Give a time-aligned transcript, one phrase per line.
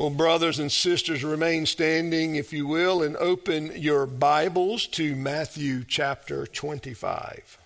[0.00, 5.84] Well, brothers and sisters, remain standing, if you will, and open your Bibles to Matthew
[5.86, 7.58] chapter 25.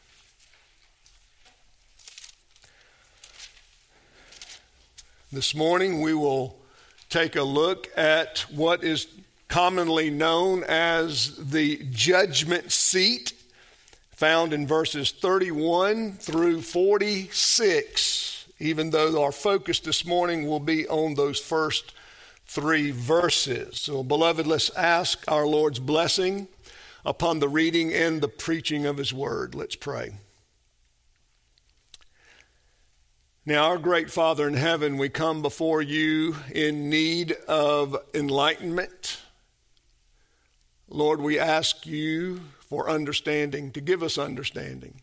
[5.31, 6.57] This morning we will
[7.09, 9.07] take a look at what is
[9.47, 13.33] commonly known as the judgment seat,
[14.11, 21.15] found in verses 31 through 46, even though our focus this morning will be on
[21.15, 21.93] those first
[22.47, 23.81] three verses.
[23.81, 26.49] So, beloved, let's ask our Lord's blessing
[27.05, 29.55] upon the reading and the preaching of His word.
[29.55, 30.15] Let's pray.
[33.47, 39.21] Now, our great Father in heaven, we come before you in need of enlightenment.
[40.89, 45.03] Lord, we ask you for understanding, to give us understanding.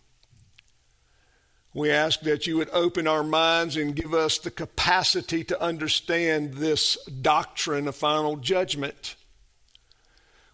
[1.74, 6.56] We ask that you would open our minds and give us the capacity to understand
[6.56, 9.16] this doctrine of final judgment.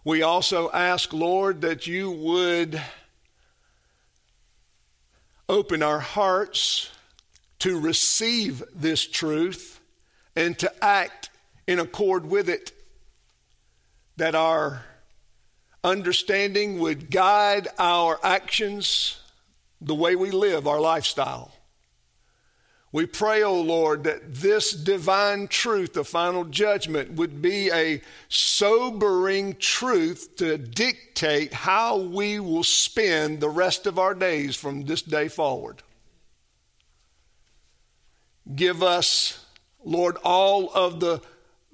[0.04, 2.80] We also ask, Lord, that you would
[5.48, 6.90] open our hearts
[7.58, 9.80] to receive this truth
[10.36, 11.30] and to act
[11.66, 12.70] in accord with it,
[14.16, 14.84] that our
[15.82, 19.20] understanding would guide our actions
[19.80, 21.52] the way we live our lifestyle.
[22.90, 28.00] We pray, O oh Lord, that this divine truth the final judgment would be a
[28.28, 35.02] sobering truth to dictate how we will spend the rest of our days from this
[35.02, 35.82] day forward.
[38.54, 39.44] Give us,
[39.84, 41.20] Lord, all of the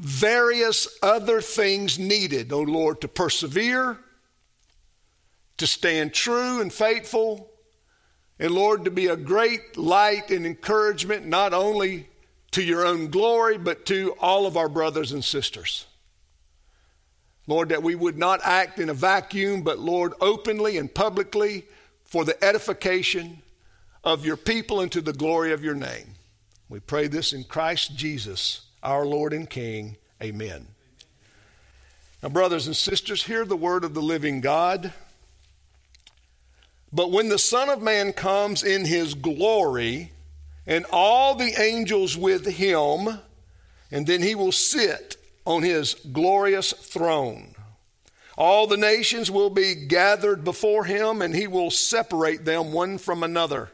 [0.01, 4.01] various other things needed, O oh Lord, to persevere,
[5.59, 7.54] to stand true and faithful
[8.39, 12.09] and Lord, to be a great light and encouragement, not only
[12.51, 15.87] to your own glory, but to all of our brothers and sisters.
[17.47, 21.65] Lord, that we would not act in a vacuum, but Lord, openly and publicly
[22.05, 23.43] for the edification
[24.03, 26.15] of your people and to the glory of your name.
[26.69, 29.97] We pray this in Christ Jesus, our Lord and King.
[30.23, 30.69] Amen.
[32.23, 34.93] Now, brothers and sisters, hear the word of the living God.
[36.95, 40.13] But when the Son of Man comes in his glory,
[40.65, 43.19] and all the angels with him,
[43.91, 47.57] and then he will sit on his glorious throne.
[48.39, 53.25] All the nations will be gathered before him, and he will separate them one from
[53.25, 53.71] another,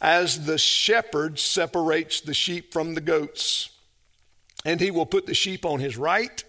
[0.00, 3.70] as the shepherd separates the sheep from the goats.
[4.64, 6.44] And he will put the sheep on his right,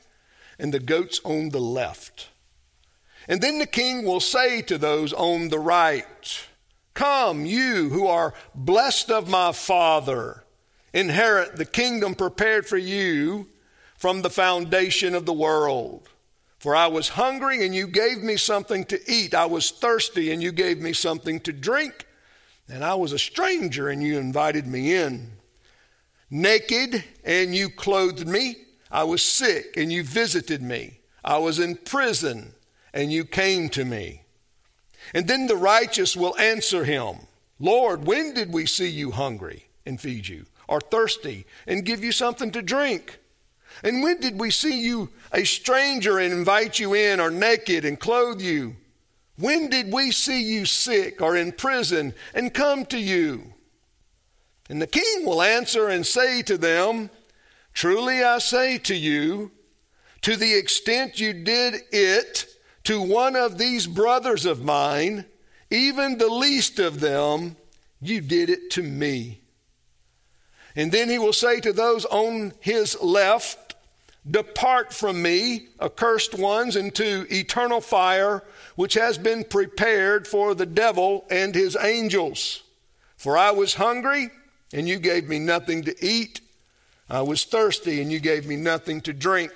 [0.60, 2.30] and the goats on the left.
[3.28, 6.48] And then the king will say to those on the right,
[6.94, 10.44] Come, you who are blessed of my Father,
[10.94, 13.48] inherit the kingdom prepared for you
[13.98, 16.10] from the foundation of the world.
[16.60, 19.36] For I was hungry and you gave me something to eat.
[19.36, 22.08] I was thirsty and you gave me something to drink.
[22.68, 25.32] And I was a stranger and you invited me in.
[26.30, 28.56] Naked and you clothed me.
[28.90, 31.00] I was sick and you visited me.
[31.24, 32.54] I was in prison
[32.94, 34.24] and you came to me.
[35.14, 37.28] And then the righteous will answer him,
[37.60, 42.12] Lord, when did we see you hungry and feed you, or thirsty and give you
[42.12, 43.20] something to drink?
[43.84, 48.00] And when did we see you a stranger and invite you in, or naked and
[48.00, 48.76] clothe you?
[49.38, 53.54] When did we see you sick or in prison and come to you?
[54.70, 57.10] And the king will answer and say to them,
[57.74, 59.52] Truly I say to you,
[60.22, 62.48] to the extent you did it
[62.88, 65.26] to one of these brothers of mine,
[65.70, 67.58] even the least of them,
[68.02, 69.42] you did it to me.
[70.74, 73.76] And then he will say to those on his left,
[74.32, 78.42] Depart from me, accursed ones, into eternal fire,
[78.78, 82.64] which has been prepared for the devil and his angels.
[83.18, 84.30] For I was hungry,
[84.72, 86.40] and you gave me nothing to eat.
[87.10, 89.52] I was thirsty, and you gave me nothing to drink.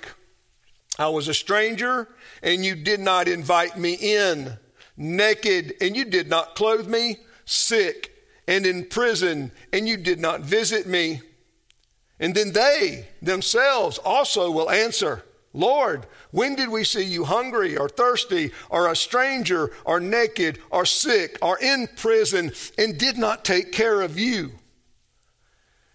[0.98, 2.08] I was a stranger,
[2.42, 4.58] and you did not invite me in.
[4.96, 7.18] Naked, and you did not clothe me.
[7.44, 8.12] Sick,
[8.46, 11.22] and in prison, and you did not visit me.
[12.20, 17.88] And then they themselves also will answer, Lord, when did we see you hungry or
[17.88, 23.72] thirsty or a stranger or naked or sick or in prison and did not take
[23.72, 24.52] care of you?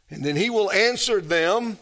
[0.09, 1.79] And then he will answer them,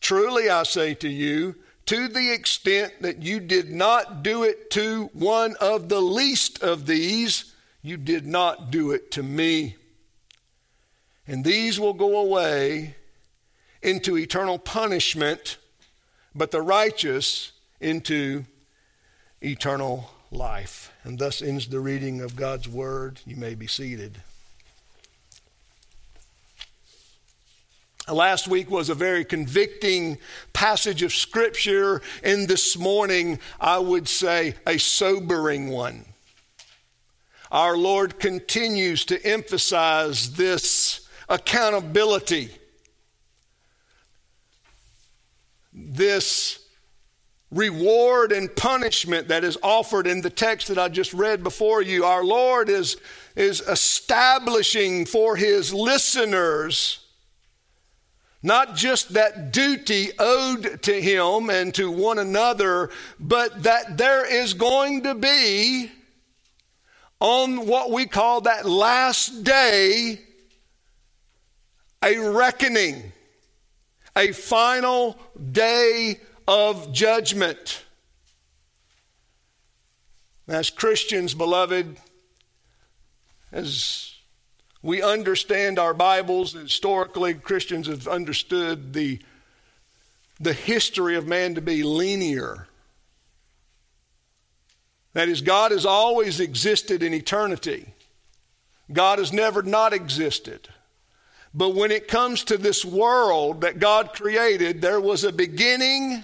[0.00, 1.56] Truly I say to you,
[1.88, 6.84] to the extent that you did not do it to one of the least of
[6.84, 9.74] these, you did not do it to me.
[11.26, 12.94] And these will go away
[13.80, 15.56] into eternal punishment,
[16.34, 18.44] but the righteous into
[19.42, 20.92] eternal life.
[21.04, 23.22] And thus ends the reading of God's word.
[23.24, 24.20] You may be seated.
[28.10, 30.16] Last week was a very convicting
[30.54, 36.06] passage of Scripture, and this morning I would say a sobering one.
[37.50, 42.50] Our Lord continues to emphasize this accountability,
[45.74, 46.64] this
[47.50, 52.06] reward and punishment that is offered in the text that I just read before you.
[52.06, 52.96] Our Lord is,
[53.36, 57.04] is establishing for His listeners
[58.42, 64.54] not just that duty owed to him and to one another, but that there is
[64.54, 65.90] going to be,
[67.20, 70.20] on what we call that last day,
[72.02, 73.12] a reckoning,
[74.14, 75.18] a final
[75.50, 77.84] day of judgment.
[80.46, 81.96] As Christians, beloved,
[83.50, 84.14] as
[84.82, 86.52] we understand our Bibles.
[86.52, 89.20] Historically, Christians have understood the,
[90.38, 92.68] the history of man to be linear.
[95.14, 97.94] That is, God has always existed in eternity.
[98.92, 100.68] God has never not existed.
[101.52, 106.22] But when it comes to this world that God created, there was a beginning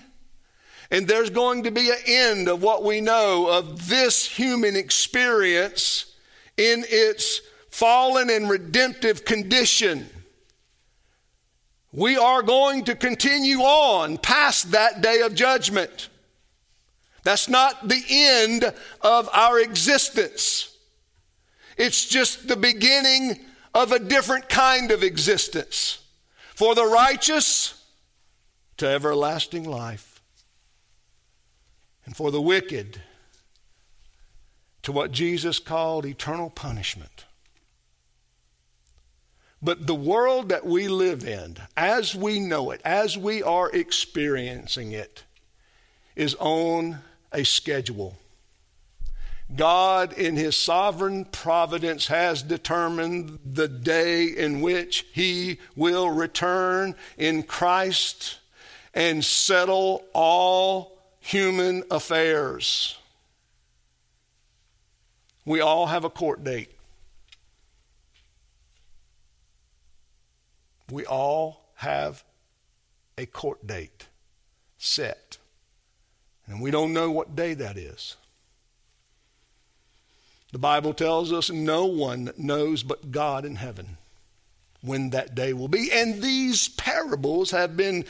[0.90, 6.14] and there's going to be an end of what we know of this human experience
[6.56, 7.40] in its
[7.74, 10.08] fallen and redemptive condition.
[11.92, 16.08] We are going to continue on past that day of judgment.
[17.24, 20.76] That's not the end of our existence.
[21.76, 23.40] It's just the beginning
[23.74, 25.98] of a different kind of existence.
[26.54, 27.84] For the righteous,
[28.76, 30.22] to everlasting life.
[32.06, 33.00] And for the wicked,
[34.82, 37.24] to what Jesus called eternal punishment.
[39.64, 44.92] But the world that we live in, as we know it, as we are experiencing
[44.92, 45.24] it,
[46.14, 46.98] is on
[47.32, 48.18] a schedule.
[49.56, 57.42] God, in His sovereign providence, has determined the day in which He will return in
[57.42, 58.40] Christ
[58.92, 62.98] and settle all human affairs.
[65.46, 66.73] We all have a court date.
[70.94, 72.22] We all have
[73.18, 74.06] a court date
[74.78, 75.38] set.
[76.46, 78.14] And we don't know what day that is.
[80.52, 83.96] The Bible tells us no one knows but God in heaven
[84.82, 85.90] when that day will be.
[85.92, 88.04] And these parables have been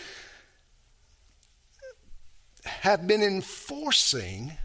[2.66, 4.58] have been enforcing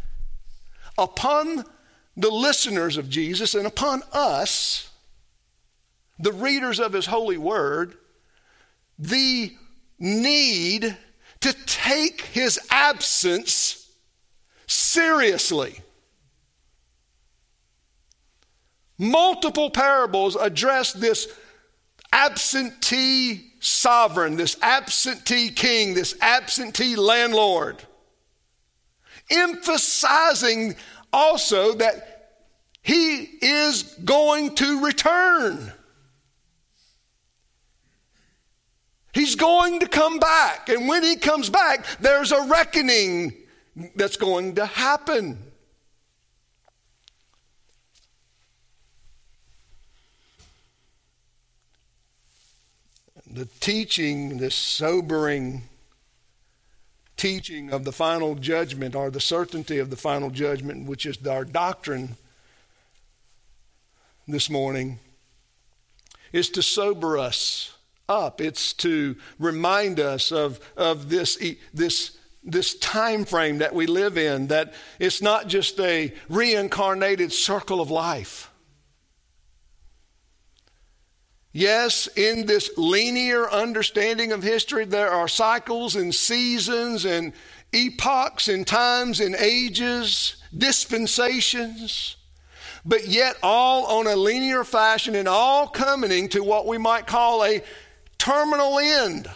[0.98, 1.64] upon
[2.18, 4.90] the listeners of Jesus and upon us
[6.20, 7.96] the readers of his holy word
[9.00, 9.56] the
[9.98, 10.98] need
[11.40, 13.90] to take his absence
[14.68, 15.80] seriously.
[18.98, 21.30] Multiple parables address this
[22.12, 27.82] absentee sovereign, this absentee king, this absentee landlord,
[29.32, 30.76] emphasizing
[31.14, 32.34] also that
[32.82, 35.72] he is going to return.
[39.14, 40.70] He's going to come back.
[40.70, 43.34] And when he comes back, there's a reckoning
[43.96, 45.40] that's going to happen.
[53.32, 55.64] The teaching, this sobering
[57.16, 61.46] teaching of the final judgment, or the certainty of the final judgment, which is our
[61.46, 62.16] doctrine
[64.28, 65.00] this morning,
[66.32, 67.76] is to sober us
[68.10, 68.42] up.
[68.42, 71.38] It's to remind us of, of this,
[71.74, 77.80] this, this time frame that we live in, that it's not just a reincarnated circle
[77.80, 78.52] of life.
[81.52, 87.34] Yes, in this linear understanding of history, there are cycles and seasons and
[87.72, 92.16] epochs and times and ages, dispensations
[92.86, 97.44] but yet all on a linear fashion and all coming to what we might call
[97.44, 97.62] a
[98.20, 99.28] terminal end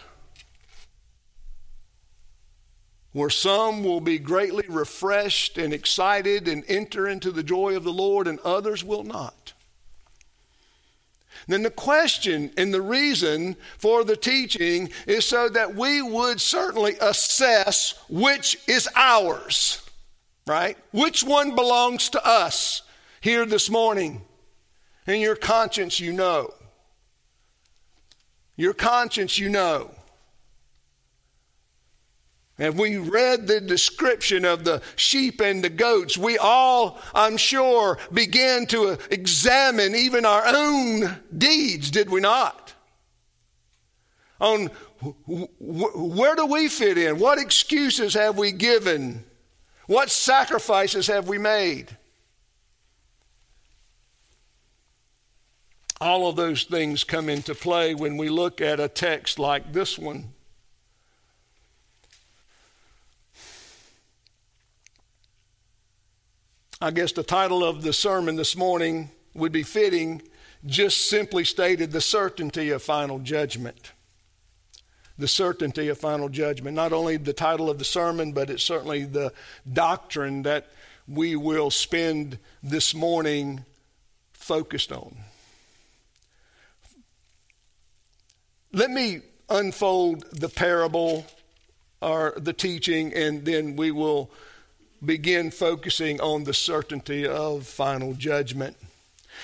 [3.13, 7.93] where some will be greatly refreshed and excited and enter into the joy of the
[7.93, 9.53] Lord, and others will not.
[11.47, 16.95] Then the question and the reason for the teaching is so that we would certainly
[17.01, 19.81] assess which is ours,
[20.47, 20.77] right?
[20.91, 22.81] Which one belongs to us
[23.21, 24.21] here this morning.
[25.05, 26.53] In your conscience, you know.
[28.55, 29.91] Your conscience, you know.
[32.59, 37.97] And we read the description of the sheep and the goats, we all, I'm sure,
[38.11, 42.73] began to examine even our own deeds, did we not?
[44.39, 44.67] On
[45.27, 47.17] where do we fit in?
[47.17, 49.23] What excuses have we given?
[49.87, 51.97] What sacrifices have we made?
[56.03, 59.97] All of those things come into play when we look at a text like this
[59.97, 60.33] one.
[66.81, 70.21] I guess the title of the sermon this morning would be fitting,
[70.65, 73.93] just simply stated the certainty of final judgment.
[75.17, 76.75] The certainty of final judgment.
[76.75, 79.31] Not only the title of the sermon, but it's certainly the
[79.71, 80.67] doctrine that
[81.07, 83.63] we will spend this morning
[84.33, 85.15] focused on.
[88.75, 91.27] Let me unfold the parable
[92.01, 94.31] or the teaching, and then we will
[95.05, 98.75] begin focusing on the certainty of final judgment.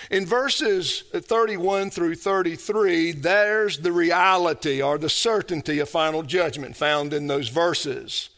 [0.09, 7.13] In verses 31 through 33, there's the reality or the certainty of final judgment found
[7.13, 8.29] in those verses.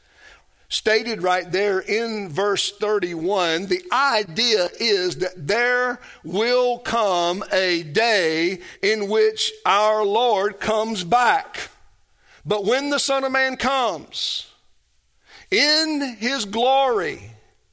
[0.72, 8.62] Stated right there in verse 31, the idea is that there will come a day
[8.82, 11.70] in which our Lord comes back.
[12.46, 14.48] But when the Son of Man comes,
[15.52, 17.22] in his glory.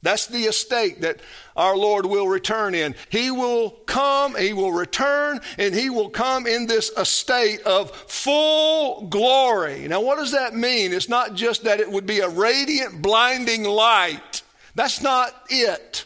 [0.01, 1.21] That's the estate that
[1.59, 2.95] our Lord will return in.
[3.09, 9.07] He will come, He will return, and He will come in this estate of full
[9.07, 9.87] glory.
[9.87, 10.93] Now, what does that mean?
[10.93, 14.41] It's not just that it would be a radiant, blinding light.
[14.73, 16.05] That's not it.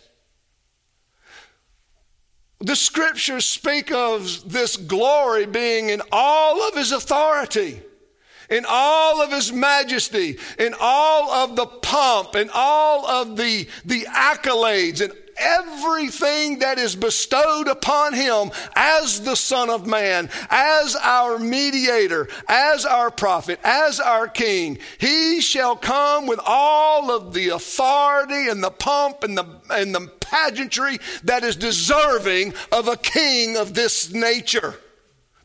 [2.59, 7.81] The scriptures speak of this glory being in all of His authority
[8.49, 14.01] in all of his majesty, in all of the pomp, in all of the, the
[14.01, 21.39] accolades, and everything that is bestowed upon him as the Son of Man, as our
[21.39, 24.77] mediator, as our prophet, as our king.
[24.97, 30.07] He shall come with all of the authority and the pomp and the, and the
[30.19, 34.75] pageantry that is deserving of a king of this nature,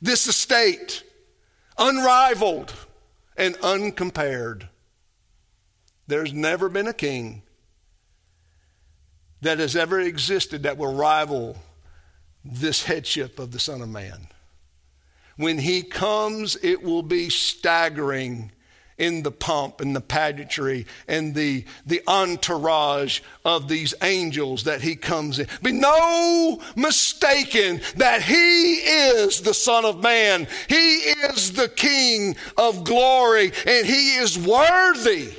[0.01, 1.03] this estate,
[1.79, 2.73] unrivaled
[3.37, 4.69] and uncompared.
[6.07, 7.43] There's never been a king
[9.41, 11.57] that has ever existed that will rival
[12.45, 14.29] this headship of the Son of Man.
[15.37, 18.53] When he comes, it will be staggering
[18.99, 24.97] in the pomp and the pageantry and the, the entourage of these angels that he
[24.97, 25.47] comes in.
[25.63, 30.49] Be no mistaken that he is the Son of Man.
[30.69, 35.33] He is the King of glory and he is worthy.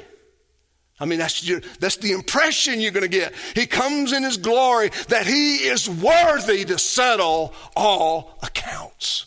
[0.99, 3.33] I mean, that's, your, that's the impression you're going to get.
[3.55, 9.25] He comes in his glory that he is worthy to settle all accounts.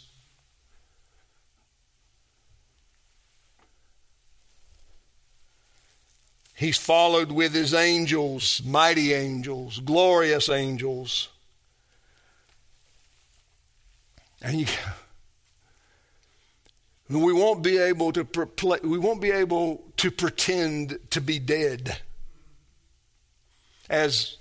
[6.54, 11.28] He's followed with his angels, mighty angels, glorious angels.
[14.40, 14.66] And you,
[17.20, 18.26] we won't be able to
[18.82, 21.98] we won't be able to pretend to be dead
[23.90, 24.38] as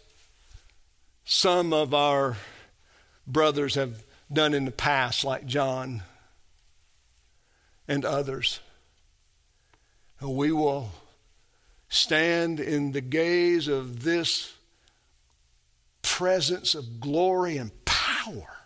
[1.25, 2.37] some of our
[3.27, 6.03] brothers have done in the past like John
[7.87, 8.59] and others.
[10.21, 10.91] We will
[11.89, 14.53] stand in the gaze of this
[16.01, 18.57] presence of glory and power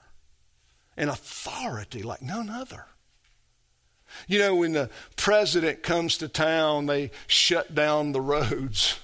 [0.97, 2.85] and authority like none other.
[4.27, 8.99] You know, when the president comes to town, they shut down the roads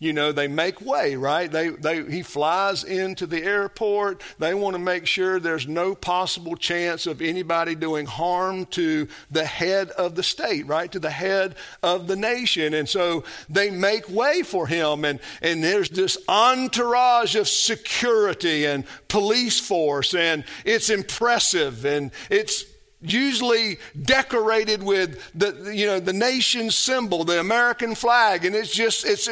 [0.00, 1.50] you know, they make way, right?
[1.50, 4.22] They, they, he flies into the airport.
[4.38, 9.44] They want to make sure there's no possible chance of anybody doing harm to the
[9.44, 10.90] head of the state, right?
[10.92, 12.74] To the head of the nation.
[12.74, 15.04] And so they make way for him.
[15.04, 20.14] And, and there's this entourage of security and police force.
[20.14, 21.84] And it's impressive.
[21.84, 22.64] And it's,
[23.00, 29.06] usually decorated with the you know the nation's symbol the american flag and it's just
[29.06, 29.28] it's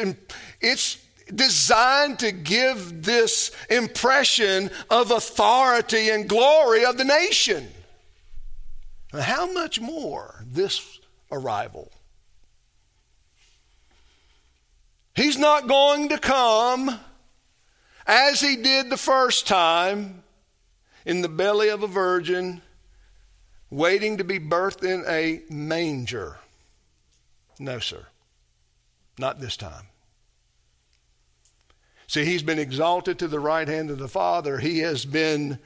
[0.61, 0.97] it's
[1.33, 7.67] designed to give this impression of authority and glory of the nation.
[9.13, 10.99] How much more this
[11.31, 11.91] arrival?
[15.15, 16.99] He's not going to come
[18.05, 20.23] as he did the first time
[21.05, 22.61] in the belly of a virgin,
[23.69, 26.37] waiting to be birthed in a manger.
[27.59, 28.07] No, sir.
[29.17, 29.87] Not this time.
[32.07, 34.59] See, he's been exalted to the right hand of the Father.
[34.59, 35.59] He has been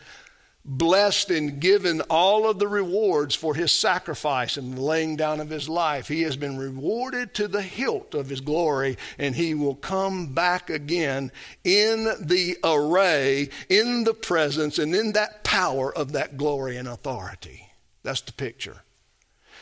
[0.64, 5.50] blessed and given all of the rewards for his sacrifice and the laying down of
[5.50, 6.08] his life.
[6.08, 10.70] He has been rewarded to the hilt of his glory, and he will come back
[10.70, 11.32] again
[11.64, 17.71] in the array, in the presence, and in that power of that glory and authority.
[18.04, 18.84] That's the picture.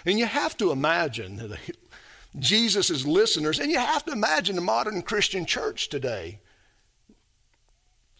[0.05, 1.57] And you have to imagine
[2.39, 6.39] Jesus' listeners, and you have to imagine the modern Christian church today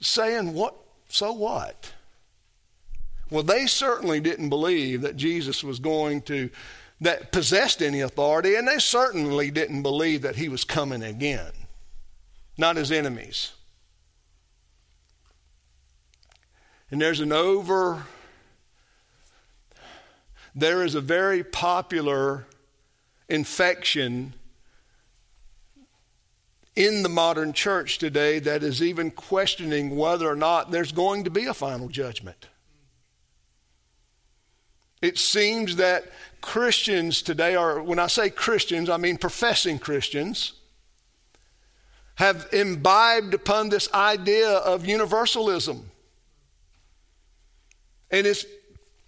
[0.02, 0.76] saying, What?
[1.10, 1.94] So what?
[3.30, 6.50] Well, they certainly didn't believe that Jesus was going to,
[7.00, 11.52] that possessed any authority, and they certainly didn't believe that he was coming again.
[12.58, 13.54] Not as enemies.
[16.92, 18.06] And there's an over,
[20.56, 22.46] there is a very popular
[23.28, 24.34] infection
[26.76, 31.30] in the modern church today that is even questioning whether or not there's going to
[31.30, 32.48] be a final judgment.
[35.02, 36.06] It seems that
[36.42, 40.54] Christians today are, when I say Christians, I mean professing Christians,
[42.16, 45.90] have imbibed upon this idea of universalism.
[48.12, 48.46] And it's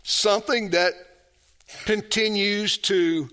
[0.04, 0.94] something that
[1.86, 3.30] continues to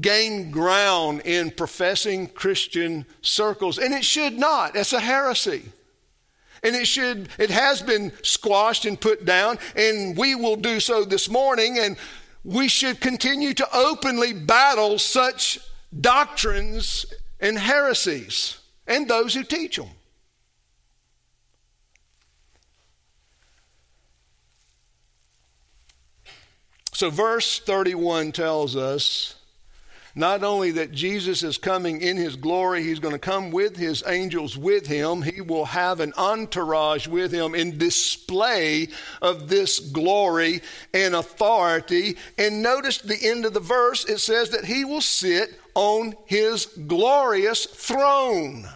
[0.00, 4.76] gain ground in professing Christian circles, and it should not.
[4.76, 5.72] It's a heresy.
[6.62, 11.04] And it should, it has been squashed and put down, and we will do so
[11.04, 11.78] this morning.
[11.78, 11.96] And
[12.44, 15.58] we should continue to openly battle such
[16.00, 17.06] doctrines
[17.40, 19.88] and heresies and those who teach them.
[26.96, 29.34] So, verse 31 tells us
[30.14, 34.02] not only that Jesus is coming in his glory, he's going to come with his
[34.06, 35.20] angels with him.
[35.20, 38.88] He will have an entourage with him in display
[39.20, 40.62] of this glory
[40.94, 42.16] and authority.
[42.38, 46.64] And notice the end of the verse, it says that he will sit on his
[46.64, 48.66] glorious throne.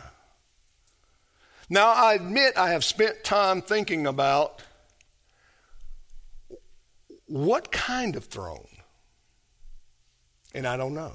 [1.70, 4.60] Now, I admit I have spent time thinking about
[7.30, 8.66] what kind of throne?
[10.52, 11.12] And I don't know.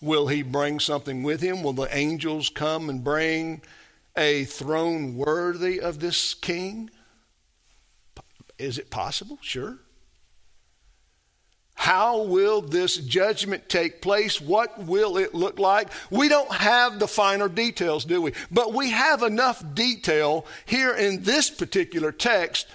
[0.00, 1.64] Will he bring something with him?
[1.64, 3.62] Will the angels come and bring
[4.16, 6.90] a throne worthy of this king?
[8.56, 9.38] Is it possible?
[9.42, 9.78] Sure.
[11.74, 14.40] How will this judgment take place?
[14.40, 15.88] What will it look like?
[16.10, 18.32] We don't have the finer details, do we?
[18.50, 22.68] But we have enough detail here in this particular text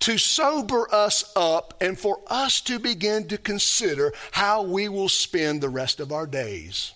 [0.00, 5.60] to sober us up and for us to begin to consider how we will spend
[5.60, 6.92] the rest of our days.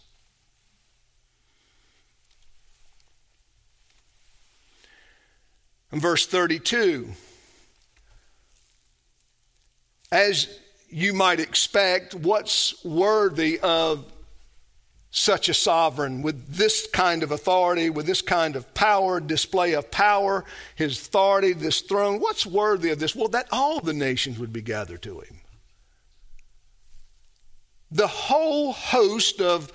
[5.91, 7.09] In verse 32,
[10.13, 10.59] as
[10.91, 14.13] you might expect, what's worthy of
[15.11, 19.91] such a sovereign with this kind of authority, with this kind of power, display of
[19.91, 20.45] power,
[20.75, 22.21] his authority, this throne.
[22.21, 23.17] What's worthy of this?
[23.17, 25.41] Well, that all the nations would be gathered to him.
[27.91, 29.73] The whole host of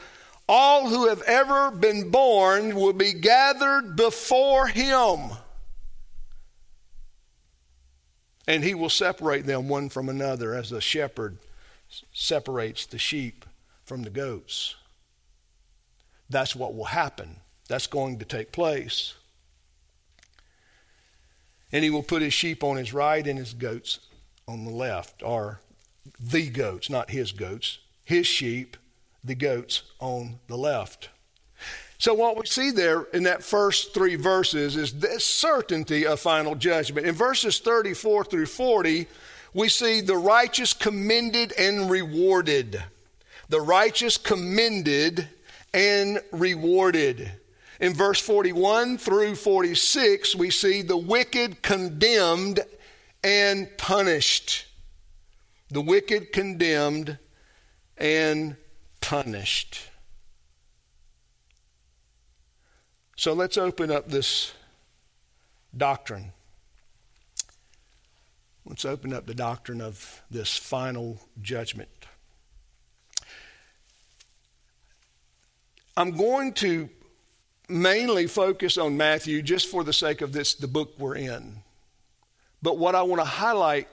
[0.47, 5.31] all who have ever been born will be gathered before him.
[8.47, 11.37] And he will separate them one from another as the shepherd
[12.11, 13.45] separates the sheep
[13.85, 14.75] from the goats.
[16.29, 17.37] That's what will happen.
[17.67, 19.15] That's going to take place.
[21.71, 23.99] And he will put his sheep on his right and his goats
[24.47, 25.61] on the left, or
[26.19, 28.77] the goats, not his goats, his sheep,
[29.23, 31.09] the goats on the left.
[31.97, 36.53] So, what we see there in that first three verses is the certainty of final
[36.53, 37.07] judgment.
[37.07, 39.07] In verses 34 through 40,
[39.53, 42.83] we see the righteous commended and rewarded.
[43.47, 45.29] The righteous commended
[45.73, 47.31] and rewarded.
[47.79, 52.59] In verse 41 through 46, we see the wicked condemned
[53.23, 54.67] and punished.
[55.69, 57.17] The wicked condemned
[57.97, 58.55] and
[59.01, 59.89] punished.
[63.15, 64.53] So let's open up this
[65.75, 66.33] doctrine.
[68.65, 71.89] Let's open up the doctrine of this final judgment.
[75.95, 76.89] I'm going to
[77.69, 81.57] mainly focus on Matthew just for the sake of this the book we're in.
[82.61, 83.87] But what I want to highlight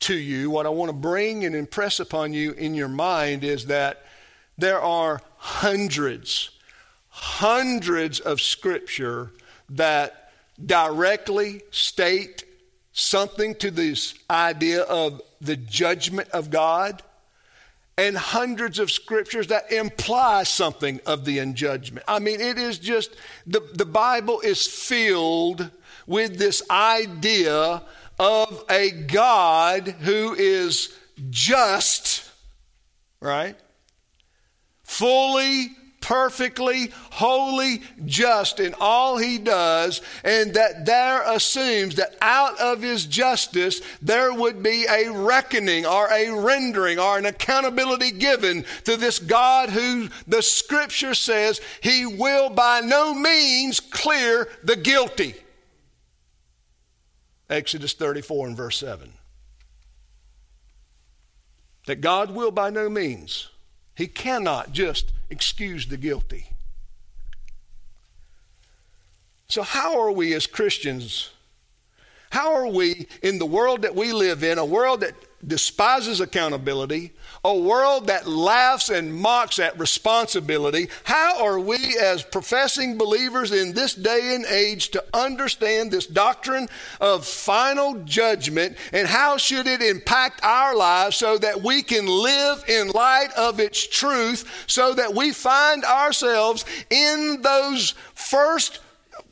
[0.00, 3.66] to you, what I want to bring and impress upon you in your mind is
[3.66, 4.04] that
[4.56, 6.50] there are hundreds,
[7.08, 9.32] hundreds of scripture
[9.70, 10.32] that
[10.64, 12.44] directly state
[12.92, 17.02] something to this idea of the judgment of God,
[17.98, 22.04] and hundreds of scriptures that imply something of the judgment.
[22.06, 25.68] I mean, it is just, the, the Bible is filled
[26.06, 27.82] with this idea
[28.20, 30.96] of a God who is
[31.28, 32.30] just,
[33.20, 33.56] right?
[34.84, 42.82] Fully perfectly, holy, just in all he does, and that there assumes that out of
[42.82, 48.96] his justice there would be a reckoning or a rendering or an accountability given to
[48.96, 55.34] this God who the scripture says he will by no means clear the guilty.
[57.50, 59.12] Exodus 34 and verse 7.
[61.86, 63.48] That God will by no means,
[63.94, 66.50] he cannot just excuse the guilty.
[69.48, 71.30] So, how are we as Christians?
[72.30, 75.14] How are we in the world that we live in, a world that
[75.46, 77.12] despises accountability,
[77.44, 83.72] a world that laughs and mocks at responsibility, how are we as professing believers in
[83.72, 86.68] this day and age to understand this doctrine
[87.00, 88.76] of final judgment?
[88.92, 93.60] And how should it impact our lives so that we can live in light of
[93.60, 98.80] its truth so that we find ourselves in those first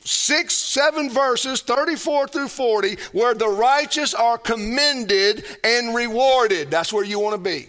[0.06, 6.70] six, seven verses, 34 through 40, where the righteous are commended and rewarded.
[6.70, 7.68] That's where you want to be.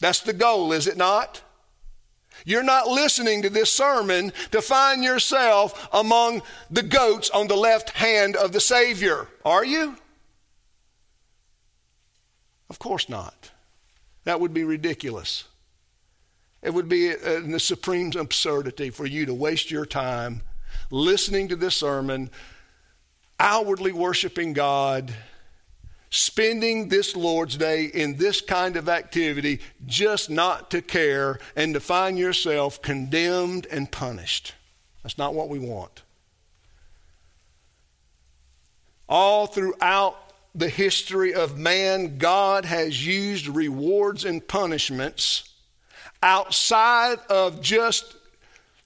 [0.00, 1.40] That's the goal, is it not?
[2.44, 7.90] You're not listening to this sermon to find yourself among the goats on the left
[7.90, 9.96] hand of the Savior, are you?
[12.68, 13.50] Of course not.
[14.24, 15.44] That would be ridiculous.
[16.60, 20.42] It would be a supreme absurdity for you to waste your time
[20.94, 22.30] listening to this sermon,
[23.40, 25.12] outwardly worshiping God,
[26.08, 31.80] spending this Lord's Day in this kind of activity just not to care and to
[31.80, 34.54] find yourself condemned and punished.
[35.02, 36.02] That's not what we want.
[39.08, 40.16] All throughout
[40.54, 45.50] the history of man, God has used rewards and punishments
[46.22, 48.14] outside of just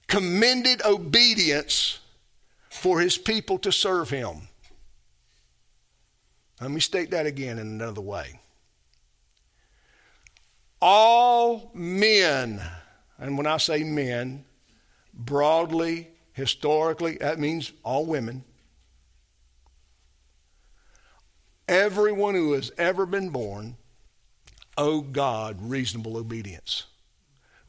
[0.07, 1.98] commended obedience
[2.79, 4.47] for his people to serve him.
[6.61, 8.39] Let me state that again in another way.
[10.81, 12.61] All men,
[13.17, 14.45] and when I say men,
[15.13, 18.45] broadly, historically, that means all women.
[21.67, 23.75] Everyone who has ever been born
[24.77, 26.85] owe God reasonable obedience.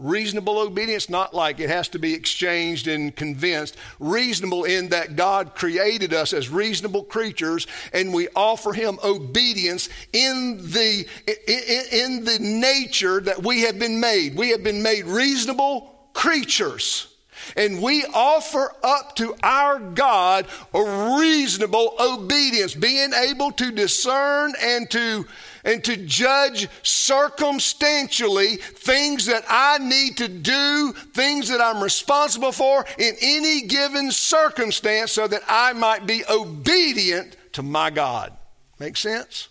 [0.01, 3.77] Reasonable obedience, not like it has to be exchanged and convinced.
[3.99, 10.57] Reasonable in that God created us as reasonable creatures and we offer Him obedience in
[10.57, 11.07] the,
[11.47, 14.37] in, in the nature that we have been made.
[14.37, 17.15] We have been made reasonable creatures.
[17.57, 24.91] And we offer up to our God a reasonable obedience, being able to discern and
[24.91, 25.27] to
[25.65, 32.85] and to judge circumstantially things that I need to do, things that I'm responsible for
[32.99, 38.33] in any given circumstance so that I might be obedient to my God.
[38.79, 39.49] Make sense?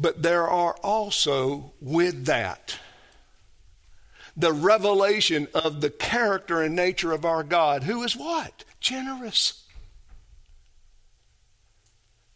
[0.00, 2.78] But there are also with that
[4.38, 8.64] the revelation of the character and nature of our God, who is what?
[8.78, 9.64] Generous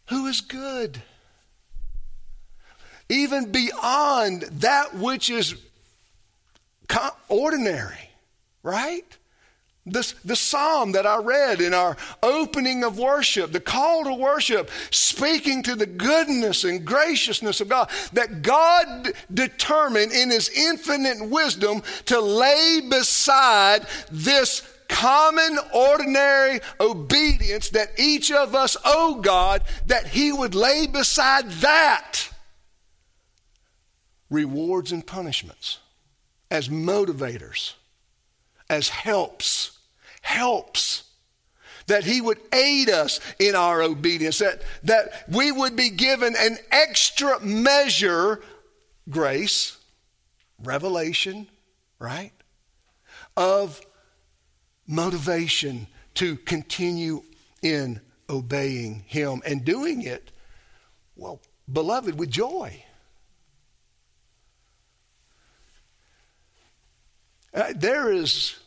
[0.07, 1.01] who is good.
[3.09, 5.55] Even beyond that which is
[7.27, 8.09] ordinary,
[8.61, 9.17] right?
[9.85, 14.71] This, the psalm that I read in our opening of worship, the call to worship,
[14.91, 21.83] speaking to the goodness and graciousness of God, that God determined in His infinite wisdom
[22.05, 30.31] to lay beside this common, ordinary obedience that each of us owe God, that He
[30.31, 32.29] would lay beside that
[34.33, 35.77] rewards and punishments,
[36.49, 37.73] as motivators,
[38.69, 39.77] as helps,
[40.21, 41.03] helps.
[41.87, 46.57] That he would aid us in our obedience, that, that we would be given an
[46.71, 48.41] extra measure,
[49.09, 49.77] grace,
[50.63, 51.47] revelation,
[51.99, 52.31] right?
[53.35, 53.81] Of
[54.87, 57.23] motivation to continue
[57.61, 60.31] in obeying him and doing it,
[61.15, 61.39] well,
[61.71, 62.83] beloved, with joy.
[67.53, 68.57] Uh, there is,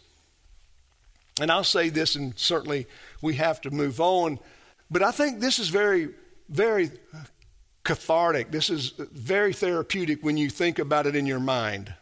[1.40, 2.86] and I'll say this, and certainly
[3.20, 4.38] we have to move on,
[4.90, 6.10] but I think this is very,
[6.48, 6.90] very
[7.82, 8.52] cathartic.
[8.52, 11.94] This is very therapeutic when you think about it in your mind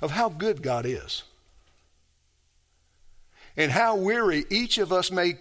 [0.00, 1.22] of how good God is
[3.56, 5.34] and how weary each of us may,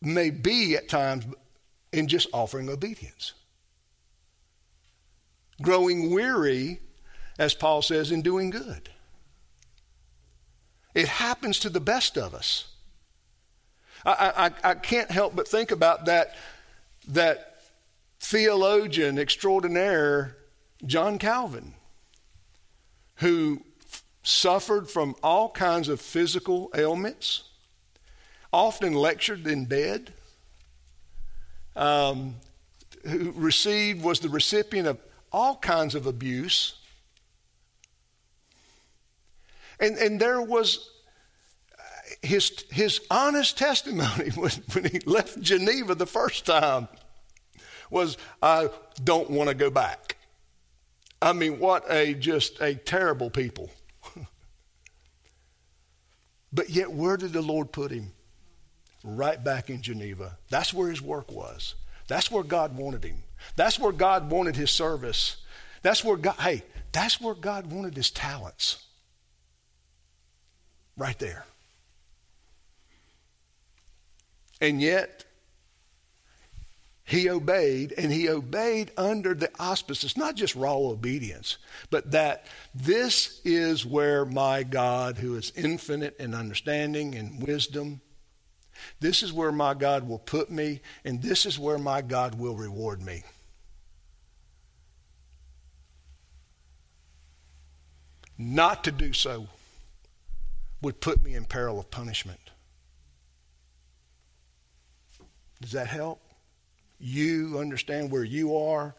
[0.00, 1.24] may be at times
[1.92, 3.32] in just offering obedience.
[5.62, 6.80] Growing weary,
[7.38, 8.90] as Paul says, in doing good.
[10.94, 12.68] It happens to the best of us.
[14.04, 16.36] I, I, I can't help but think about that,
[17.08, 17.60] that
[18.20, 20.36] theologian extraordinaire,
[20.84, 21.74] John Calvin,
[23.16, 23.62] who
[24.22, 27.44] suffered from all kinds of physical ailments,
[28.56, 30.14] often lectured in bed,
[31.76, 32.36] um,
[33.04, 34.98] who received, was the recipient of
[35.30, 36.78] all kinds of abuse,
[39.78, 40.90] and, and there was
[41.78, 41.82] uh,
[42.22, 46.88] his, his honest testimony when, when he left Geneva the first time
[47.90, 48.70] was, I
[49.04, 50.16] don't want to go back.
[51.20, 53.70] I mean, what a just a terrible people.
[56.54, 58.12] but yet, where did the Lord put him?
[59.08, 60.36] Right back in Geneva.
[60.50, 61.76] That's where his work was.
[62.08, 63.22] That's where God wanted him.
[63.54, 65.36] That's where God wanted his service.
[65.82, 68.84] That's where God, hey, that's where God wanted his talents.
[70.96, 71.44] Right there.
[74.60, 75.24] And yet,
[77.04, 81.58] he obeyed, and he obeyed under the auspices, not just raw obedience,
[81.90, 88.00] but that this is where my God, who is infinite in understanding and wisdom,
[89.00, 92.54] this is where my God will put me, and this is where my God will
[92.54, 93.22] reward me.
[98.38, 99.48] Not to do so
[100.82, 102.50] would put me in peril of punishment.
[105.60, 106.20] Does that help?
[106.98, 108.94] You understand where you are,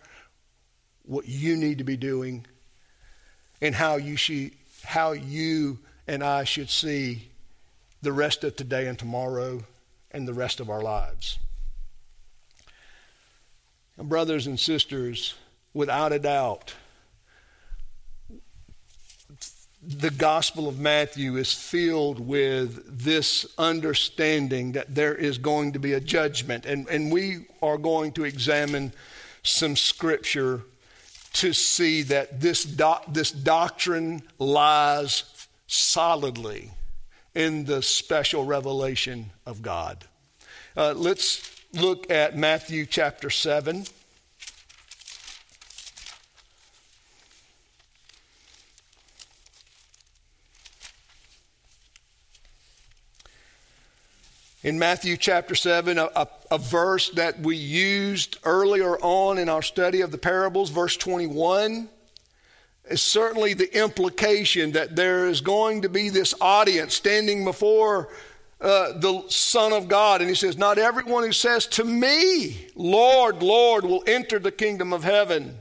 [1.03, 2.45] what you need to be doing,
[3.61, 4.51] and how you should,
[4.83, 7.29] how you and I should see
[8.01, 9.63] the rest of today and tomorrow
[10.11, 11.39] and the rest of our lives.
[13.97, 15.35] And brothers and sisters,
[15.73, 16.75] without a doubt,
[19.81, 25.93] the Gospel of Matthew is filled with this understanding that there is going to be
[25.93, 26.65] a judgment.
[26.65, 28.91] And, and we are going to examine
[29.43, 30.61] some scripture
[31.33, 32.63] to see that this,
[33.07, 35.23] this doctrine lies
[35.67, 36.71] solidly
[37.37, 40.05] in the special revelation of God.
[40.75, 43.85] Uh, let's look at Matthew chapter 7.
[54.63, 59.61] in Matthew chapter 7, a, a, a, verse that we used earlier on in our
[59.61, 61.87] study of the parables, verse 21,
[62.89, 68.09] is certainly the implication that there is going to be this audience standing before
[68.59, 70.21] uh, the Son of God.
[70.21, 74.93] And he says, Not everyone who says to me, Lord, Lord, will enter the kingdom
[74.93, 75.57] of heaven,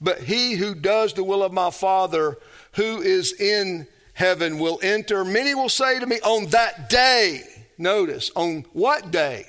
[0.00, 2.38] but he who does the will of my Father
[2.72, 5.24] who is in heaven will enter.
[5.24, 7.42] Many will say to me on that day,
[7.76, 9.46] Notice, on what day?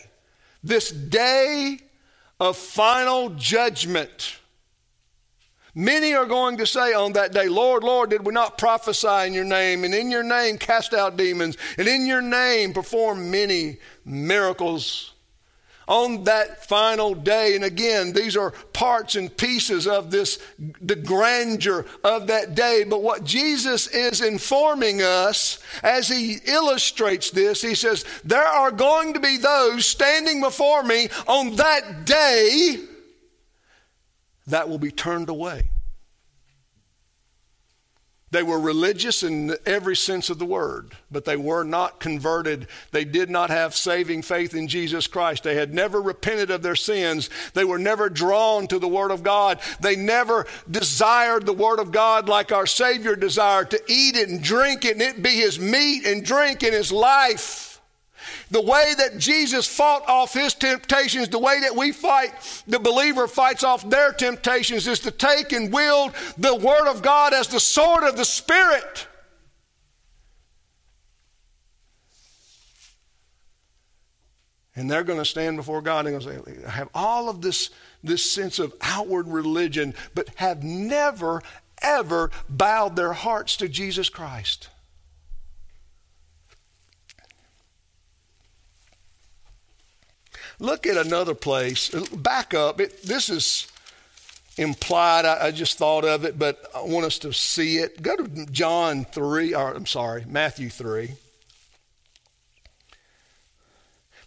[0.64, 1.80] This day
[2.40, 4.40] of final judgment.
[5.78, 9.34] Many are going to say on that day, Lord, Lord, did we not prophesy in
[9.34, 13.78] your name, and in your name cast out demons, and in your name perform many
[14.06, 15.12] miracles?
[15.88, 17.56] on that final day.
[17.56, 22.86] And again, these are parts and pieces of this, the grandeur of that day.
[22.90, 29.14] But what Jesus is informing us as he illustrates this, he says, There are going
[29.14, 32.78] to be those standing before me on that day
[34.48, 35.70] that will be turned away.
[38.36, 42.68] They were religious in every sense of the word, but they were not converted.
[42.92, 45.44] They did not have saving faith in Jesus Christ.
[45.44, 47.30] They had never repented of their sins.
[47.54, 49.62] They were never drawn to the Word of God.
[49.80, 54.44] They never desired the Word of God like our Savior desired to eat it and
[54.44, 57.65] drink it and it be His meat and drink in His life.
[58.52, 63.28] The way that Jesus fought off his temptations, the way that we fight, the believer
[63.28, 67.60] fights off their temptations, is to take and wield the Word of God as the
[67.60, 69.08] sword of the Spirit.
[74.76, 77.70] And they're going to stand before God and say, I have all of this,
[78.04, 81.42] this sense of outward religion, but have never,
[81.82, 84.70] ever bowed their hearts to Jesus Christ.
[90.60, 91.90] Look at another place.
[91.90, 92.80] Back up.
[92.80, 93.68] It, this is
[94.58, 95.26] implied.
[95.26, 98.02] I, I, just thought of it, but I want us to see it.
[98.02, 101.12] Go to John 3, or I'm sorry, Matthew 3.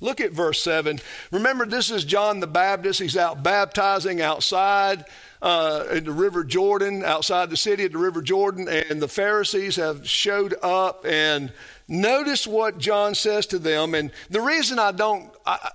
[0.01, 1.01] Look at verse 7.
[1.33, 3.01] Remember, this is John the Baptist.
[3.01, 5.05] He's out baptizing outside
[5.43, 9.75] uh, in the River Jordan, outside the city of the River Jordan, and the Pharisees
[9.75, 11.05] have showed up.
[11.05, 11.53] And
[11.89, 13.95] notice what John says to them.
[13.95, 15.33] And the reason I don't.
[15.45, 15.71] I,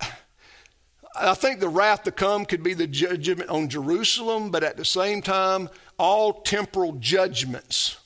[1.15, 4.85] I think the wrath to come could be the judgment on Jerusalem, but at the
[4.85, 7.97] same time, all temporal judgments.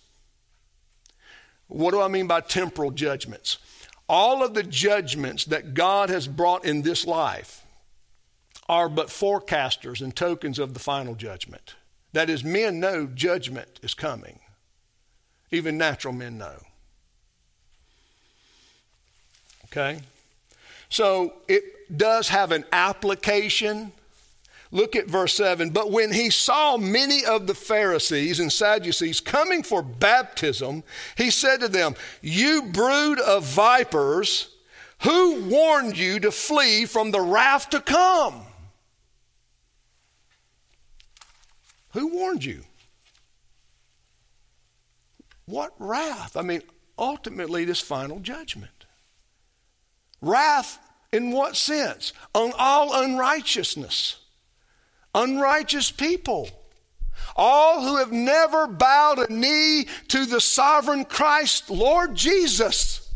[1.67, 3.57] What do I mean by temporal judgments?
[4.09, 7.63] All of the judgments that God has brought in this life
[8.69, 11.75] are but forecasters and tokens of the final judgment.
[12.13, 14.39] That is, men know judgment is coming.
[15.51, 16.57] Even natural men know.
[19.65, 19.99] Okay?
[20.89, 21.63] So it
[21.95, 23.91] does have an application.
[24.71, 25.69] Look at verse 7.
[25.69, 30.83] But when he saw many of the Pharisees and Sadducees coming for baptism,
[31.15, 34.55] he said to them, You brood of vipers,
[34.99, 38.41] who warned you to flee from the wrath to come?
[41.93, 42.63] Who warned you?
[45.45, 46.35] What wrath?
[46.35, 46.61] I mean,
[46.99, 48.85] ultimately, this final judgment.
[50.21, 50.79] Wrath
[51.17, 52.13] in what sense?
[52.33, 54.17] On all unrighteousness,
[55.13, 56.49] unrighteous people.
[57.35, 63.11] All who have never bowed a knee to the sovereign Christ, Lord Jesus,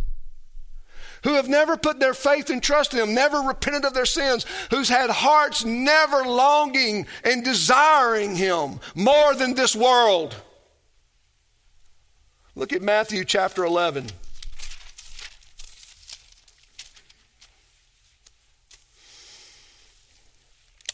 [1.23, 4.45] who have never put their faith and trust in Him, never repented of their sins,
[4.71, 10.35] who's had hearts never longing and desiring Him more than this world.
[12.55, 14.07] Look at Matthew chapter 11.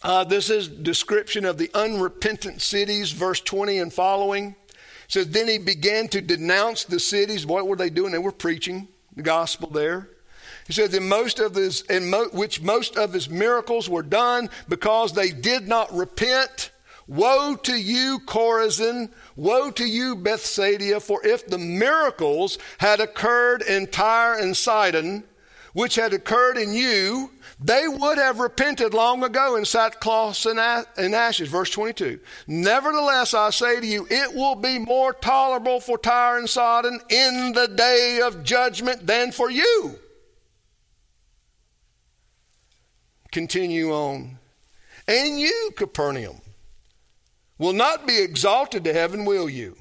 [0.03, 4.55] Uh, this is description of the unrepentant cities, verse 20 and following.
[4.69, 7.45] It says, Then he began to denounce the cities.
[7.45, 8.12] What were they doing?
[8.12, 10.10] They were preaching the gospel there.
[10.67, 14.49] He says, in most of his, in mo- which most of his miracles were done
[14.67, 16.71] because they did not repent.
[17.07, 19.10] Woe to you, Chorazin!
[19.38, 20.99] Woe to you, Bethsaida!
[20.99, 25.23] For if the miracles had occurred in Tyre and Sidon,
[25.71, 30.60] which had occurred in you, they would have repented long ago in sackcloth and
[31.15, 31.50] ashes.
[31.50, 32.20] Verse 22.
[32.46, 37.54] Nevertheless, I say to you, it will be more tolerable for Tyre and Sidon in
[37.54, 39.96] the day of judgment than for you.
[43.32, 44.38] Continue on.
[45.08, 46.41] And you, Capernaum,
[47.58, 49.78] will not be exalted to heaven, will you?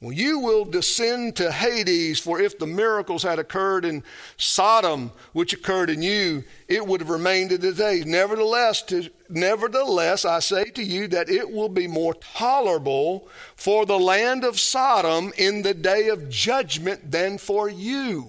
[0.00, 4.04] Well, you will descend to Hades, for if the miracles had occurred in
[4.36, 8.04] Sodom, which occurred in you, it would have remained to day.
[8.06, 13.98] Nevertheless, to, nevertheless, I say to you that it will be more tolerable for the
[13.98, 18.28] land of Sodom in the day of judgment than for you.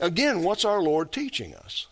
[0.00, 1.88] Again, what's our Lord teaching us?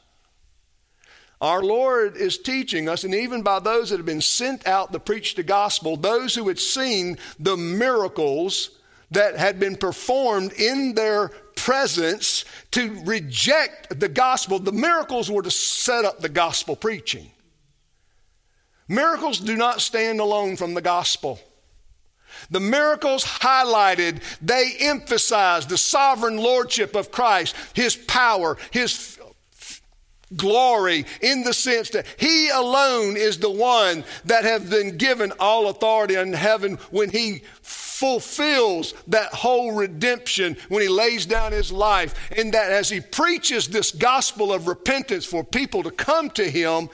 [1.41, 5.01] Our Lord is teaching us, and even by those that have been sent out to
[5.01, 8.79] preach the gospel, those who had seen the miracles
[9.11, 14.59] that had been performed in their presence to reject the gospel.
[14.59, 17.31] The miracles were to set up the gospel preaching.
[18.89, 21.41] Miracles do not stand alone from the gospel.
[22.51, 29.20] The miracles highlighted, they emphasized the sovereign lordship of Christ, his power, his
[30.37, 35.69] glory in the sense that he alone is the one that has been given all
[35.69, 42.15] authority in heaven when he fulfills that whole redemption when he lays down his life
[42.37, 46.89] and that as he preaches this gospel of repentance for people to come to him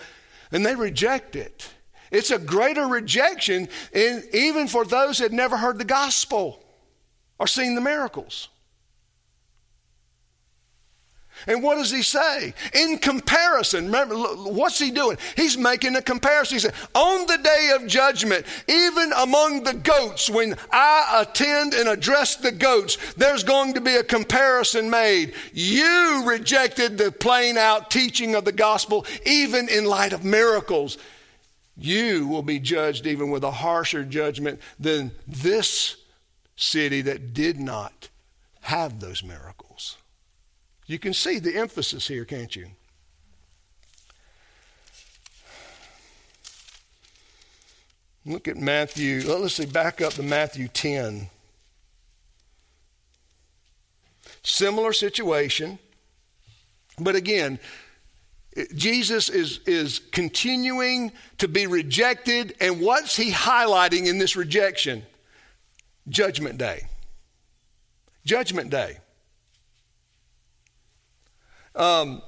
[0.51, 1.69] and they reject it
[2.11, 6.63] It's a greater rejection, in, even for those that never heard the gospel
[7.39, 8.49] or seen the miracles.
[11.47, 12.55] And what does he say?
[12.75, 15.17] In comparison, remember, what's he doing?
[15.37, 16.57] He's making a comparison.
[16.57, 21.89] He said, On the day of judgment, even among the goats, when I attend and
[21.89, 25.35] address the goats, there's going to be a comparison made.
[25.53, 30.99] You rejected the plain out teaching of the gospel, even in light of miracles.
[31.77, 35.97] You will be judged even with a harsher judgment than this
[36.57, 38.09] city that did not
[38.63, 39.56] have those miracles.
[40.87, 42.69] You can see the emphasis here, can't you?
[48.25, 49.23] Look at Matthew.
[49.25, 51.29] Let's see, back up to Matthew 10.
[54.43, 55.79] Similar situation.
[56.99, 57.59] But again,
[58.75, 62.55] Jesus is, is continuing to be rejected.
[62.61, 65.05] And what's he highlighting in this rejection?
[66.09, 66.87] Judgment Day.
[68.25, 68.99] Judgment Day.
[71.77, 72.23] Um,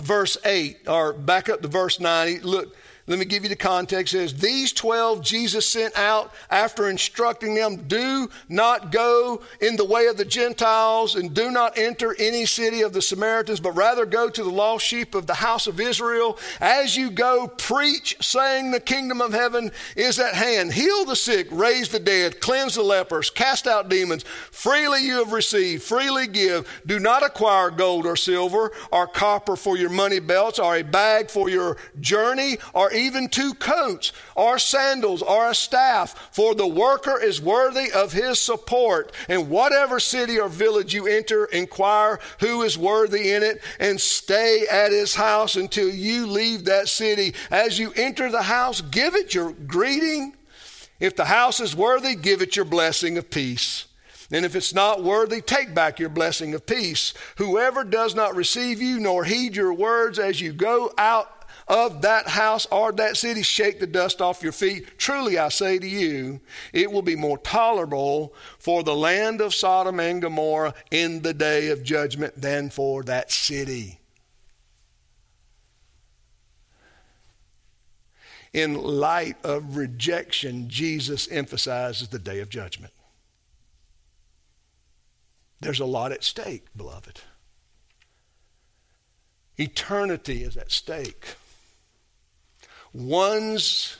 [0.00, 2.40] verse 8, or back up to verse 9.
[2.42, 2.76] Look,
[3.10, 4.12] let me give you the context.
[4.12, 10.06] Says, These 12 Jesus sent out after instructing them, Do not go in the way
[10.06, 14.30] of the Gentiles, and do not enter any city of the Samaritans, but rather go
[14.30, 16.38] to the lost sheep of the house of Israel.
[16.60, 20.72] As you go, preach, saying, The kingdom of heaven is at hand.
[20.72, 24.22] Heal the sick, raise the dead, cleanse the lepers, cast out demons.
[24.22, 26.80] Freely you have received, freely give.
[26.86, 31.28] Do not acquire gold or silver or copper for your money belts, or a bag
[31.28, 37.20] for your journey, or even two coats, or sandals, or a staff, for the worker
[37.20, 39.12] is worthy of his support.
[39.28, 44.66] In whatever city or village you enter, inquire who is worthy in it, and stay
[44.70, 47.34] at his house until you leave that city.
[47.50, 50.34] As you enter the house, give it your greeting.
[50.98, 53.86] If the house is worthy, give it your blessing of peace.
[54.32, 57.14] And if it's not worthy, take back your blessing of peace.
[57.36, 61.39] Whoever does not receive you nor heed your words as you go out
[61.70, 64.98] of that house or that city, shake the dust off your feet.
[64.98, 66.40] Truly, I say to you,
[66.72, 71.68] it will be more tolerable for the land of Sodom and Gomorrah in the day
[71.68, 74.00] of judgment than for that city.
[78.52, 82.92] In light of rejection, Jesus emphasizes the day of judgment.
[85.60, 87.20] There's a lot at stake, beloved.
[89.56, 91.36] Eternity is at stake
[92.92, 93.96] one's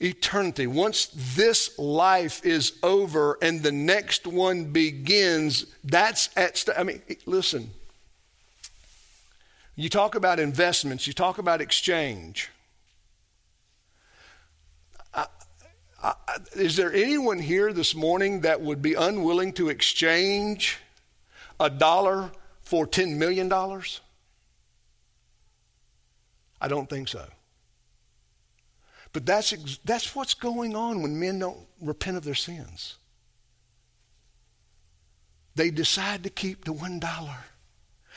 [0.00, 0.66] eternity.
[0.66, 7.02] Once this life is over and the next one begins, that's at st- I mean,
[7.26, 7.70] listen.
[9.76, 12.50] You talk about investments, you talk about exchange.
[15.14, 15.26] I,
[16.02, 16.14] I,
[16.54, 20.78] is there anyone here this morning that would be unwilling to exchange
[21.58, 22.30] a dollar
[22.62, 23.50] for $10 million?
[26.60, 27.24] I don't think so.
[29.12, 32.96] But that's, that's what's going on when men don't repent of their sins.
[35.56, 37.44] They decide to keep the one dollar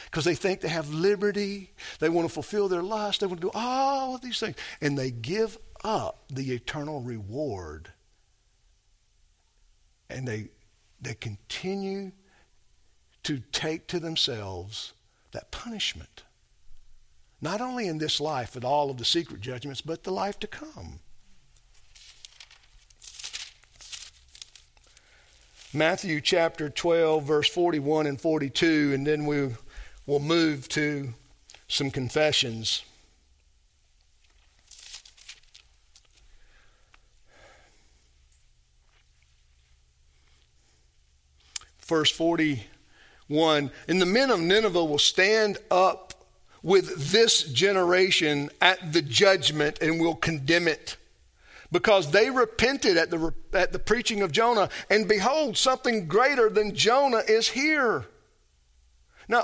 [0.06, 1.72] because they think they have liberty.
[2.00, 3.22] They want to fulfill their lust.
[3.22, 4.56] They want to do all of these things.
[4.82, 7.90] And they give up the eternal reward.
[10.10, 10.50] And they,
[11.02, 12.12] they continue
[13.24, 14.94] to take to themselves
[15.32, 16.24] that punishment.
[17.44, 20.48] Not only in this life, but all of the secret judgments, but the life to
[20.48, 21.02] come.
[25.74, 29.50] Matthew chapter 12, verse 41 and 42, and then we
[30.06, 31.16] will move to
[31.68, 32.84] some confessions.
[41.86, 46.13] Verse 41 And the men of Nineveh will stand up
[46.64, 50.98] with this generation at the judgment and will condemn it
[51.72, 56.76] because they repented at the, at the preaching of Jonah, and behold, something greater than
[56.76, 58.06] Jonah is here.
[59.28, 59.44] Now,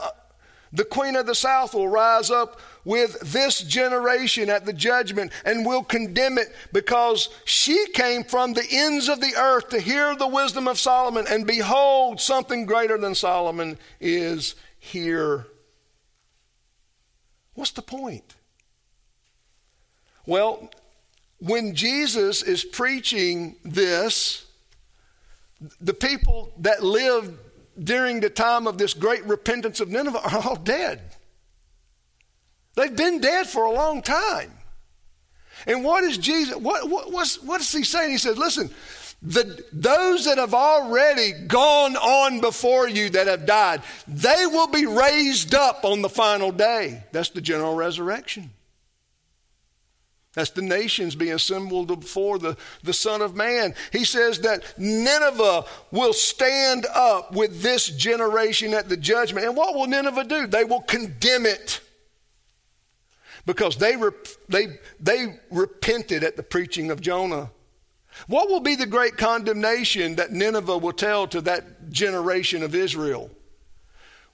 [0.72, 5.66] the queen of the south will rise up with this generation at the judgment and
[5.66, 10.28] will condemn it because she came from the ends of the earth to hear the
[10.28, 15.48] wisdom of Solomon, and behold, something greater than Solomon is here.
[17.60, 18.36] What's the point?
[20.26, 20.72] Well,
[21.40, 24.46] when Jesus is preaching this,
[25.82, 27.38] the people that lived
[27.78, 31.02] during the time of this great repentance of Nineveh are all dead.
[32.76, 34.54] They've been dead for a long time.
[35.68, 38.12] And what is Jesus, what, what, what's, what is he saying?
[38.12, 38.70] He says, listen,
[39.22, 44.86] the, those that have already gone on before you that have died, they will be
[44.86, 47.04] raised up on the final day.
[47.12, 48.52] That's the general resurrection.
[50.36, 53.74] That's the nations being assembled before the, the Son of Man.
[53.92, 59.46] He says that Nineveh will stand up with this generation at the judgment.
[59.46, 60.48] And what will Nineveh do?
[60.48, 61.82] They will condemn it
[63.46, 63.98] because they,
[64.48, 64.68] they,
[65.00, 67.50] they repented at the preaching of Jonah.
[68.28, 73.32] What will be the great condemnation that Nineveh will tell to that generation of Israel?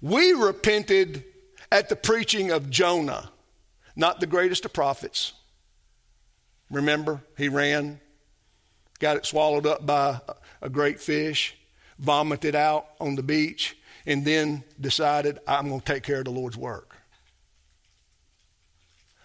[0.02, 1.24] We repented
[1.72, 3.32] at the preaching of Jonah,
[3.96, 5.34] not the greatest of prophets.
[6.70, 8.00] Remember, he ran,
[9.00, 10.20] got it swallowed up by
[10.62, 11.56] a great fish,
[12.00, 16.32] vomited out on the beach, and then decided, I'm going to take care of the
[16.32, 16.95] Lord's work.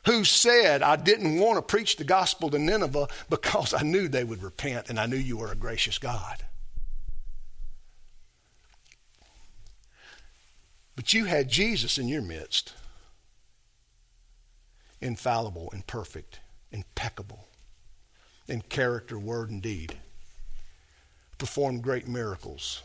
[0.07, 4.25] Who said, I didn't want to preach the gospel to Nineveh because I knew they
[4.25, 6.45] would repent and I knew you were a gracious God.
[10.97, 12.75] But you had Jesus in your midst,
[15.01, 16.41] infallible and perfect
[16.73, 17.47] impeccable
[18.49, 19.99] in character, word, and deed,
[21.39, 22.83] performed great miracles,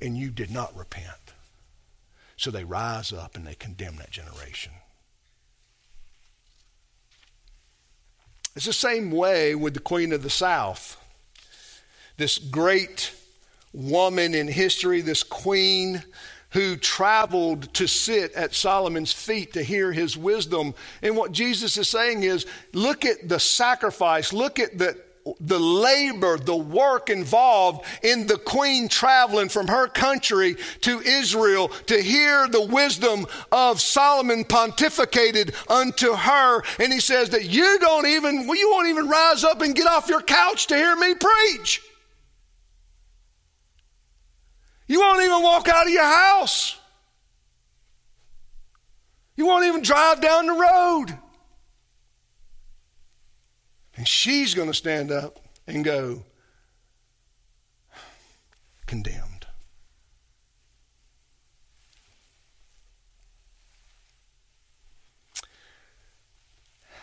[0.00, 1.32] and you did not repent.
[2.36, 4.72] So they rise up and they condemn that generation.
[8.58, 10.96] It's the same way with the Queen of the South.
[12.16, 13.14] This great
[13.72, 16.02] woman in history, this queen
[16.50, 20.74] who traveled to sit at Solomon's feet to hear his wisdom.
[21.02, 25.00] And what Jesus is saying is look at the sacrifice, look at the
[25.40, 32.00] the labor, the work involved in the queen traveling from her country to Israel to
[32.00, 36.62] hear the wisdom of Solomon pontificated unto her.
[36.78, 39.86] And he says that you don't even, well, you won't even rise up and get
[39.86, 41.82] off your couch to hear me preach.
[44.86, 46.76] You won't even walk out of your house.
[49.36, 51.16] You won't even drive down the road.
[53.98, 56.22] And she's going to stand up and go,
[58.86, 59.46] condemned.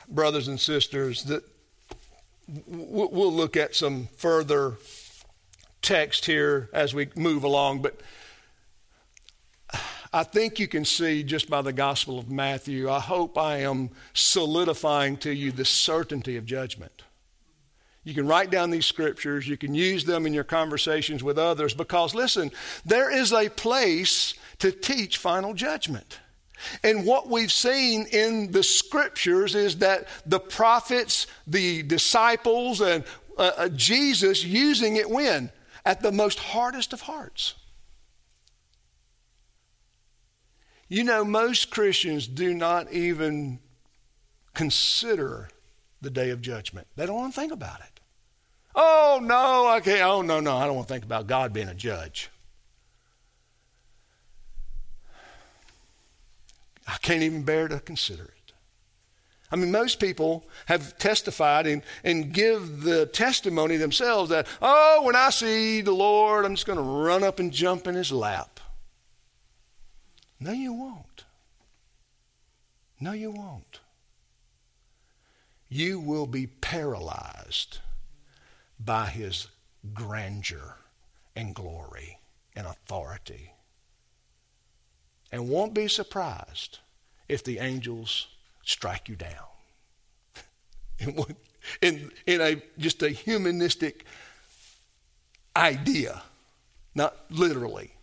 [0.08, 1.43] Brothers and sisters, that
[2.66, 4.76] we'll look at some further
[5.82, 8.00] text here as we move along, but
[10.16, 13.89] I think you can see just by the Gospel of Matthew, I hope I am
[14.13, 17.03] solidifying to you the certainty of judgment.
[18.05, 21.74] You can write down these scriptures, you can use them in your conversations with others,
[21.74, 22.51] because listen,
[22.86, 26.20] there is a place to teach final judgment.
[26.82, 33.03] And what we've seen in the scriptures is that the prophets, the disciples, and
[33.38, 35.51] uh, uh Jesus using it when?
[35.86, 37.53] at the most hardest of hearts.
[40.88, 43.60] You know, most Christians do not even
[44.54, 45.50] consider
[46.02, 46.88] the day of judgment.
[46.96, 48.00] They don't want to think about it.
[48.76, 50.02] Oh, no, I can't.
[50.02, 52.30] Oh, no, no, I don't want to think about God being a judge.
[56.88, 58.54] I can't even bear to consider it.
[59.52, 65.16] I mean, most people have testified and, and give the testimony themselves that, oh, when
[65.16, 68.55] I see the Lord, I'm just going to run up and jump in his lap.
[70.40, 71.26] No, you won't.
[73.00, 73.80] No, you won't.
[75.70, 77.80] You will be paralyzed
[78.80, 79.48] by his
[79.94, 80.78] grandeur
[81.36, 82.20] and glory
[82.56, 83.52] and authority.
[85.32, 86.80] And won't be surprised
[87.28, 88.28] if the angels
[88.64, 89.46] strike you down.
[91.00, 91.36] in,
[91.82, 94.06] in, in a just a humanistic
[95.56, 96.22] idea,
[96.94, 97.95] not literally.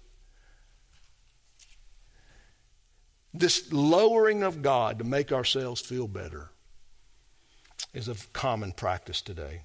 [3.35, 6.51] This lowering of God to make ourselves feel better
[7.95, 9.63] is a common practice today.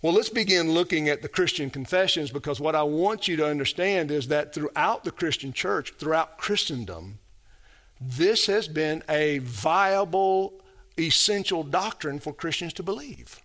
[0.00, 4.10] Well, let's begin looking at the Christian confessions because what I want you to understand
[4.10, 7.18] is that throughout the Christian church, throughout Christendom,
[8.00, 10.60] this has been a viable,
[10.98, 13.40] essential doctrine for Christians to believe.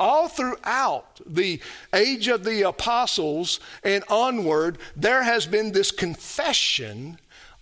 [0.00, 1.60] All throughout the
[1.94, 7.18] age of the apostles and onward, there has been this confession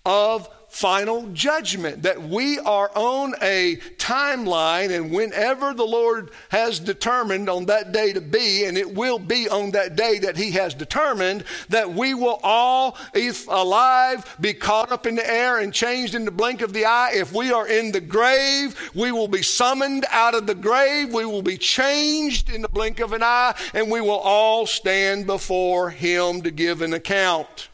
[0.07, 7.49] of final judgment, that we are on a timeline, and whenever the Lord has determined
[7.49, 10.75] on that day to be, and it will be on that day that He has
[10.75, 16.15] determined, that we will all, if alive, be caught up in the air and changed
[16.15, 17.13] in the blink of the eye.
[17.15, 21.25] If we are in the grave, we will be summoned out of the grave, we
[21.25, 25.91] will be changed in the blink of an eye, and we will all stand before
[25.91, 27.69] Him to give an account.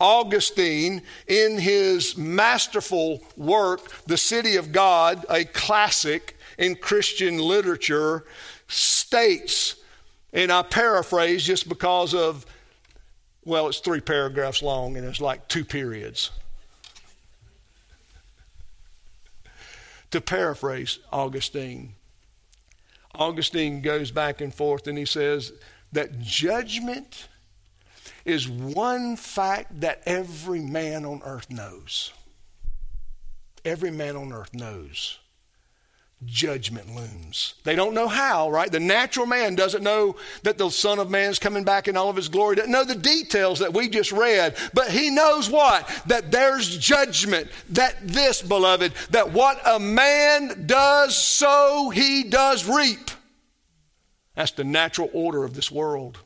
[0.00, 8.24] Augustine, in his masterful work, The City of God, a classic in Christian literature,
[8.68, 9.76] states,
[10.32, 12.44] and I paraphrase just because of,
[13.44, 16.30] well, it's three paragraphs long and it's like two periods.
[20.14, 21.92] to paraphrase Augustine,
[23.16, 25.52] Augustine goes back and forth and he says
[25.90, 27.26] that judgment
[28.24, 32.12] is one fact that every man on earth knows.
[33.64, 35.18] Every man on earth knows.
[36.24, 37.54] Judgment looms.
[37.64, 38.72] They don't know how, right?
[38.72, 42.08] The natural man doesn't know that the Son of Man is coming back in all
[42.08, 45.86] of his glory, doesn't know the details that we just read, but he knows what?
[46.06, 47.48] That there's judgment.
[47.70, 53.10] That this, beloved, that what a man does, so he does reap.
[54.34, 56.18] That's the natural order of this world.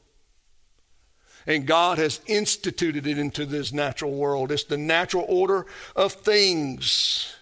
[1.48, 4.52] And God has instituted it into this natural world.
[4.52, 5.64] It's the natural order
[5.96, 7.34] of things.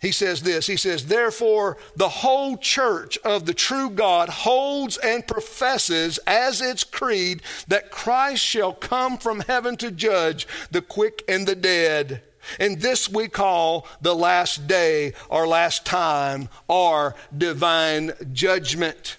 [0.00, 5.26] He says this He says, Therefore, the whole church of the true God holds and
[5.26, 11.46] professes as its creed that Christ shall come from heaven to judge the quick and
[11.46, 12.22] the dead.
[12.58, 19.16] And this we call the last day or last time or divine judgment.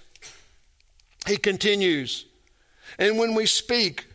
[1.28, 2.26] He continues,
[2.98, 4.08] and when we speak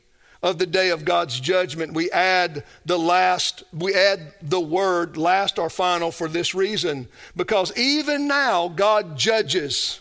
[0.43, 5.59] of the day of God's judgment, we add the last, we add the word last
[5.59, 7.09] or final for this reason.
[7.37, 10.01] Because even now, God judges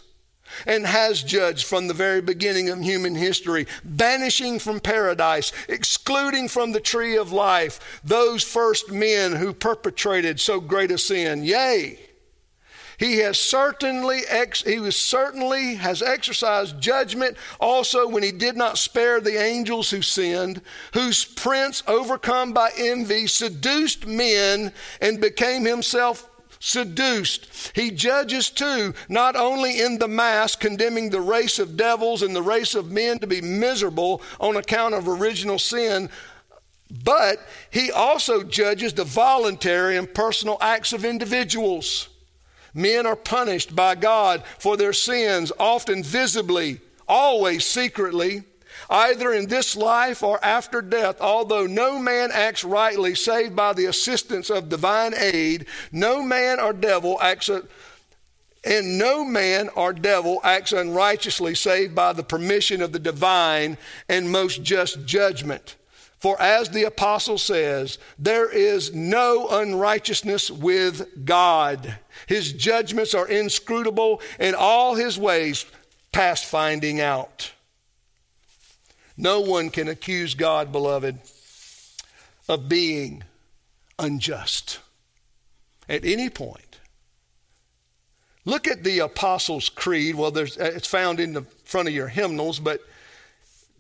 [0.66, 6.72] and has judged from the very beginning of human history, banishing from paradise, excluding from
[6.72, 11.44] the tree of life those first men who perpetrated so great a sin.
[11.44, 12.00] Yea,
[13.02, 18.78] he has certainly ex- he was certainly has exercised judgment also when he did not
[18.78, 20.62] spare the angels who sinned,
[20.94, 24.72] whose prince overcome by envy seduced men
[25.02, 26.30] and became himself
[26.60, 27.72] seduced.
[27.74, 32.44] He judges too, not only in the mass, condemning the race of devils and the
[32.44, 36.08] race of men to be miserable on account of original sin,
[37.04, 37.40] but
[37.72, 42.10] he also judges the voluntary and personal acts of individuals.
[42.74, 48.44] Men are punished by God for their sins, often visibly, always secretly,
[48.90, 51.20] either in this life or after death.
[51.20, 56.74] Although no man acts rightly save by the assistance of divine aid, no man or
[56.74, 57.50] devil acts.
[57.50, 57.64] A,
[58.64, 63.76] and no man or devil acts unrighteously save by the permission of the divine
[64.08, 65.76] and most just judgment.
[66.22, 71.98] For as the apostle says, there is no unrighteousness with God.
[72.28, 75.66] His judgments are inscrutable, and all his ways
[76.12, 77.54] past finding out.
[79.18, 81.18] No one can accuse God, beloved,
[82.48, 83.24] of being
[83.98, 84.78] unjust
[85.90, 86.78] at any point.
[88.46, 90.14] Look at the Apostles' Creed.
[90.14, 92.82] Well, it's found in the front of your hymnals, but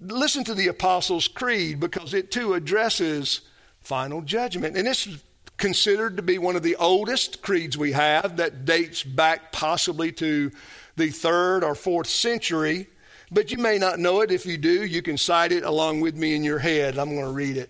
[0.01, 3.41] listen to the Apostles' Creed because it too addresses
[3.79, 4.75] final judgment.
[4.75, 5.23] And is
[5.57, 10.51] considered to be one of the oldest creeds we have that dates back possibly to
[10.95, 12.87] the third or fourth century.
[13.31, 14.31] But you may not know it.
[14.31, 16.97] If you do, you can cite it along with me in your head.
[16.97, 17.69] I'm going to read it.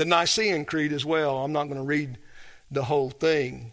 [0.00, 1.44] the Nicene Creed as well.
[1.44, 2.16] I'm not going to read
[2.70, 3.72] the whole thing,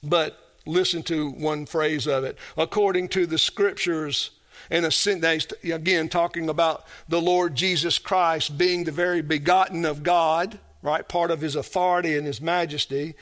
[0.00, 2.38] but listen to one phrase of it.
[2.56, 4.30] According to the scriptures,
[4.70, 11.08] and again, talking about the Lord Jesus Christ being the very begotten of God, right?
[11.08, 13.16] Part of his authority and his majesty.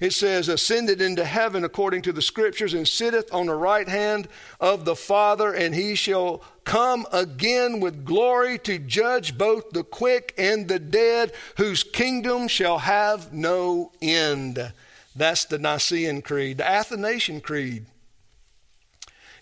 [0.00, 4.28] It says, ascended into heaven according to the scriptures, and sitteth on the right hand
[4.58, 10.34] of the Father, and he shall come again with glory to judge both the quick
[10.38, 14.72] and the dead, whose kingdom shall have no end.
[15.14, 16.58] That's the Nicene Creed.
[16.58, 17.86] The Athanasian Creed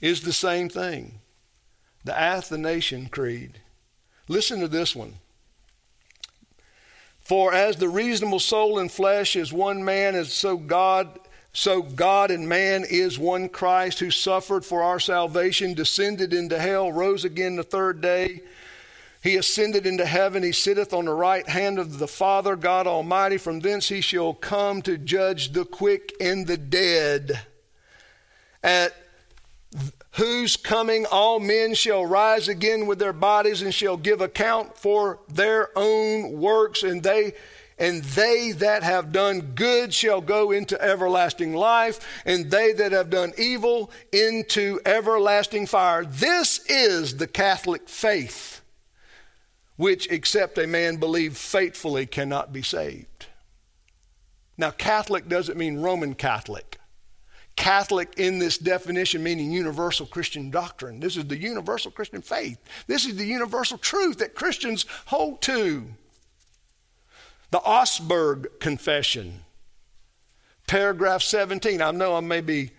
[0.00, 1.20] is the same thing.
[2.04, 3.60] The Athanasian Creed.
[4.26, 5.14] Listen to this one.
[7.28, 11.20] For as the reasonable soul and flesh is one man, as so God
[11.52, 16.90] so God and man is one Christ who suffered for our salvation, descended into hell,
[16.90, 18.40] rose again the third day.
[19.22, 20.42] He ascended into heaven.
[20.42, 23.36] He sitteth on the right hand of the Father, God Almighty.
[23.36, 27.40] From thence he shall come to judge the quick and the dead.
[28.62, 28.94] At
[30.18, 31.06] whose coming?
[31.06, 36.38] All men shall rise again with their bodies and shall give account for their own
[36.38, 37.32] works and they
[37.80, 43.08] and they that have done good shall go into everlasting life and they that have
[43.08, 46.04] done evil into everlasting fire.
[46.04, 48.60] This is the catholic faith
[49.76, 53.26] which except a man believe faithfully cannot be saved.
[54.56, 56.67] Now catholic doesn't mean roman catholic
[57.58, 61.00] Catholic in this definition, meaning universal Christian doctrine.
[61.00, 62.56] This is the universal Christian faith.
[62.86, 65.88] This is the universal truth that Christians hold to.
[67.50, 69.40] The Augsburg Confession,
[70.68, 71.82] paragraph 17.
[71.82, 72.70] I know I may be,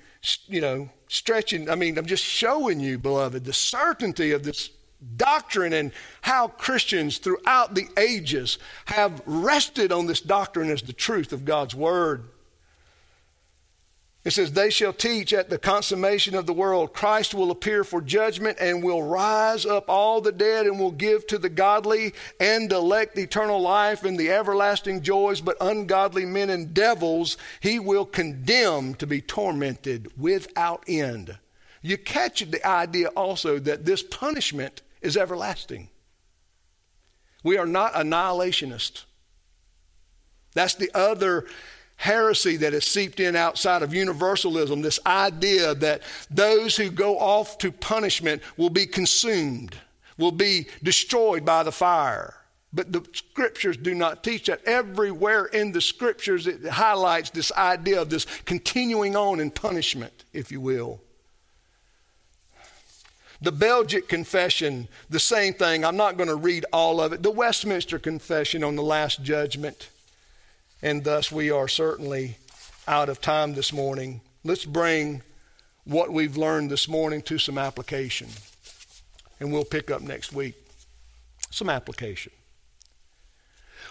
[0.47, 1.69] you know, stretching.
[1.69, 4.69] I mean, I'm just showing you, beloved, the certainty of this
[5.17, 11.33] doctrine and how Christians throughout the ages have rested on this doctrine as the truth
[11.33, 12.29] of God's Word.
[14.29, 16.93] It says, They shall teach at the consummation of the world.
[16.93, 21.25] Christ will appear for judgment and will rise up all the dead and will give
[21.27, 25.41] to the godly and elect eternal life and the everlasting joys.
[25.41, 31.39] But ungodly men and devils he will condemn to be tormented without end.
[31.81, 35.89] You catch the idea also that this punishment is everlasting.
[37.43, 39.05] We are not annihilationists.
[40.53, 41.47] That's the other
[41.99, 47.57] heresy that has seeped in outside of universalism this idea that those who go off
[47.57, 49.75] to punishment will be consumed,
[50.17, 52.35] will be destroyed by the fire.
[52.71, 54.63] But the scriptures do not teach that.
[54.63, 60.53] Everywhere in the scriptures, it highlights this idea of this continuing on in punishment, if
[60.53, 61.01] you will.
[63.41, 65.83] The Belgic Confession, the same thing.
[65.83, 67.23] I'm not going to read all of it.
[67.23, 69.89] The Westminster Confession on the Last Judgment
[70.81, 72.37] and thus we are certainly
[72.87, 74.21] out of time this morning.
[74.43, 75.21] Let's bring
[75.83, 78.29] what we've learned this morning to some application,
[79.39, 80.55] and we'll pick up next week.
[81.51, 82.31] Some application.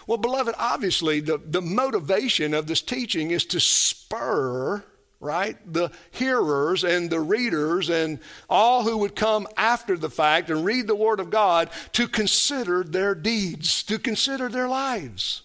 [0.07, 4.83] Well, beloved, obviously, the, the motivation of this teaching is to spur,
[5.19, 8.19] right, the hearers and the readers and
[8.49, 12.83] all who would come after the fact and read the Word of God to consider
[12.83, 15.43] their deeds, to consider their lives.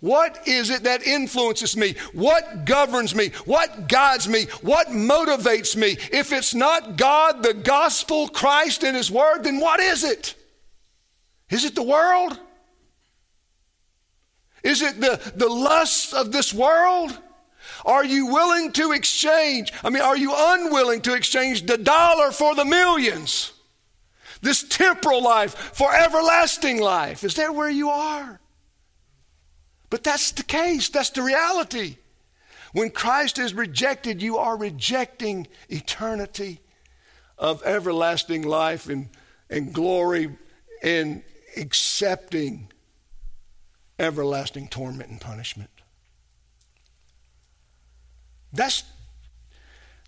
[0.00, 1.94] What is it that influences me?
[2.14, 3.32] What governs me?
[3.44, 4.46] What guides me?
[4.62, 5.98] What motivates me?
[6.10, 10.34] If it's not God, the gospel, Christ, and His Word, then what is it?
[11.50, 12.38] Is it the world?
[14.62, 17.16] Is it the, the lusts of this world?
[17.84, 19.72] Are you willing to exchange?
[19.84, 23.52] I mean, are you unwilling to exchange the dollar for the millions?
[24.40, 27.22] This temporal life for everlasting life?
[27.22, 28.39] Is that where you are?
[29.90, 31.96] But that's the case, that's the reality.
[32.72, 36.60] When Christ is rejected, you are rejecting eternity
[37.36, 39.08] of everlasting life and,
[39.48, 40.36] and glory
[40.82, 41.22] and
[41.56, 42.70] accepting
[43.98, 45.70] everlasting torment and punishment.
[48.52, 48.84] That's,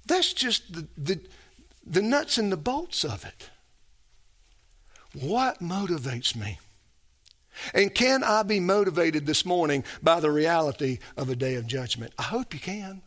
[0.07, 1.21] that's just the, the,
[1.85, 3.51] the nuts and the bolts of it.
[5.13, 6.59] What motivates me?
[7.75, 12.13] And can I be motivated this morning by the reality of a day of judgment?
[12.19, 13.03] I hope you can.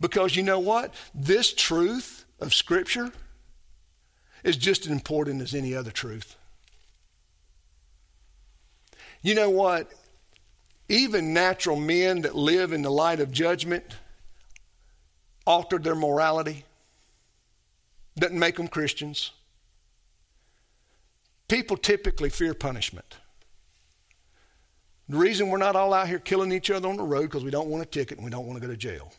[0.00, 0.94] Because you know what?
[1.14, 3.10] This truth of Scripture
[4.44, 6.36] is just as important as any other truth.
[9.22, 9.92] You know what?
[10.88, 13.96] Even natural men that live in the light of judgment
[15.46, 16.64] altered their morality.
[18.16, 19.32] Doesn't make them Christians.
[21.48, 23.16] People typically fear punishment.
[25.08, 27.50] The reason we're not all out here killing each other on the road because we
[27.50, 29.12] don't want a ticket and we don't want to go to jail.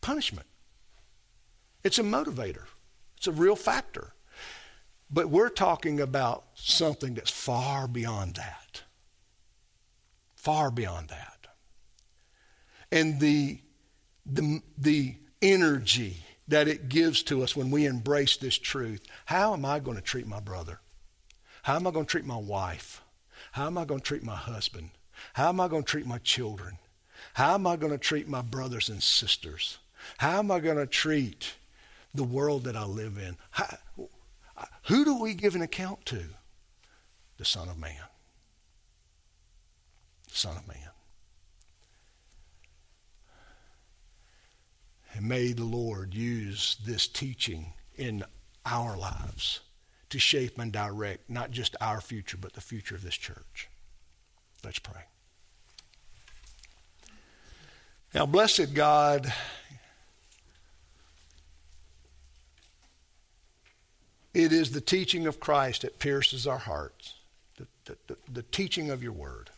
[0.00, 0.46] Punishment.
[1.84, 2.64] It's a motivator.
[3.16, 4.12] It's a real factor.
[5.08, 8.82] But we're talking about something that's far beyond that.
[10.34, 11.46] far beyond that.
[12.90, 13.60] And the,
[14.26, 19.02] the, the energy that it gives to us when we embrace this truth.
[19.26, 20.80] How am I going to treat my brother?
[21.62, 23.02] How am I going to treat my wife?
[23.52, 24.90] How am I going to treat my husband?
[25.34, 26.78] How am I going to treat my children?
[27.34, 29.78] How am I going to treat my brothers and sisters?
[30.18, 31.54] How am I going to treat
[32.12, 33.36] the world that I live in?
[33.50, 33.76] How,
[34.84, 36.24] who do we give an account to?
[37.38, 37.94] The Son of Man.
[40.28, 40.89] The Son of Man.
[45.14, 48.24] And may the Lord use this teaching in
[48.64, 49.60] our lives
[50.10, 53.68] to shape and direct not just our future, but the future of this church.
[54.64, 55.02] Let's pray.
[58.14, 59.32] Now, blessed God,
[64.34, 67.14] it is the teaching of Christ that pierces our hearts,
[67.56, 69.50] the, the, the, the teaching of your word,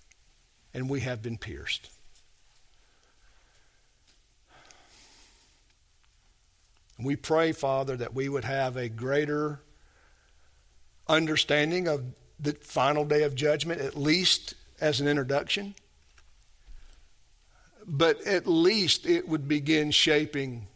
[0.75, 1.91] and we have been pierced.
[7.05, 9.61] We pray, Father, that we would have a greater
[11.09, 12.05] understanding of
[12.39, 15.75] the final day of judgment, at least as an introduction.
[17.87, 20.67] But at least it would begin shaping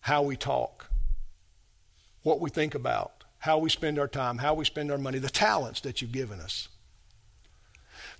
[0.00, 0.90] how we talk,
[2.22, 5.28] what we think about, how we spend our time, how we spend our money, the
[5.28, 6.68] talents that you've given us.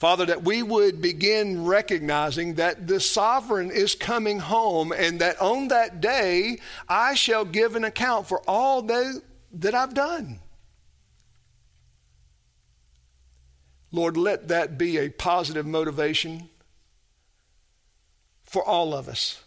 [0.04, 5.68] Father, that we would begin recognizing that the sovereign is coming home and that on
[5.68, 9.22] that day I shall give an account for all that,
[9.54, 10.40] that I've done.
[13.92, 16.50] Lord, let that be a positive motivation
[18.44, 19.42] for all of us.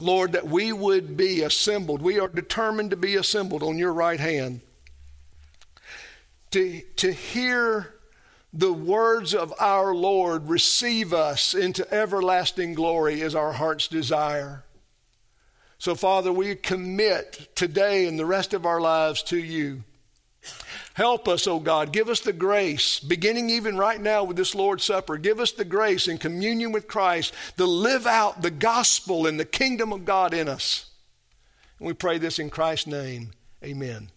[0.00, 2.00] Lord, that we would be assembled.
[2.00, 4.62] We are determined to be assembled on your right hand.
[6.52, 7.99] To, to hear
[8.52, 14.64] the words of our Lord receive us into everlasting glory is our heart's desire.
[15.78, 19.84] So, Father, we commit today and the rest of our lives to you.
[20.94, 21.92] Help us, O oh God.
[21.92, 25.16] Give us the grace, beginning even right now with this Lord's Supper.
[25.16, 29.44] Give us the grace in communion with Christ to live out the gospel and the
[29.44, 30.90] kingdom of God in us.
[31.78, 33.30] And we pray this in Christ's name.
[33.64, 34.10] Amen.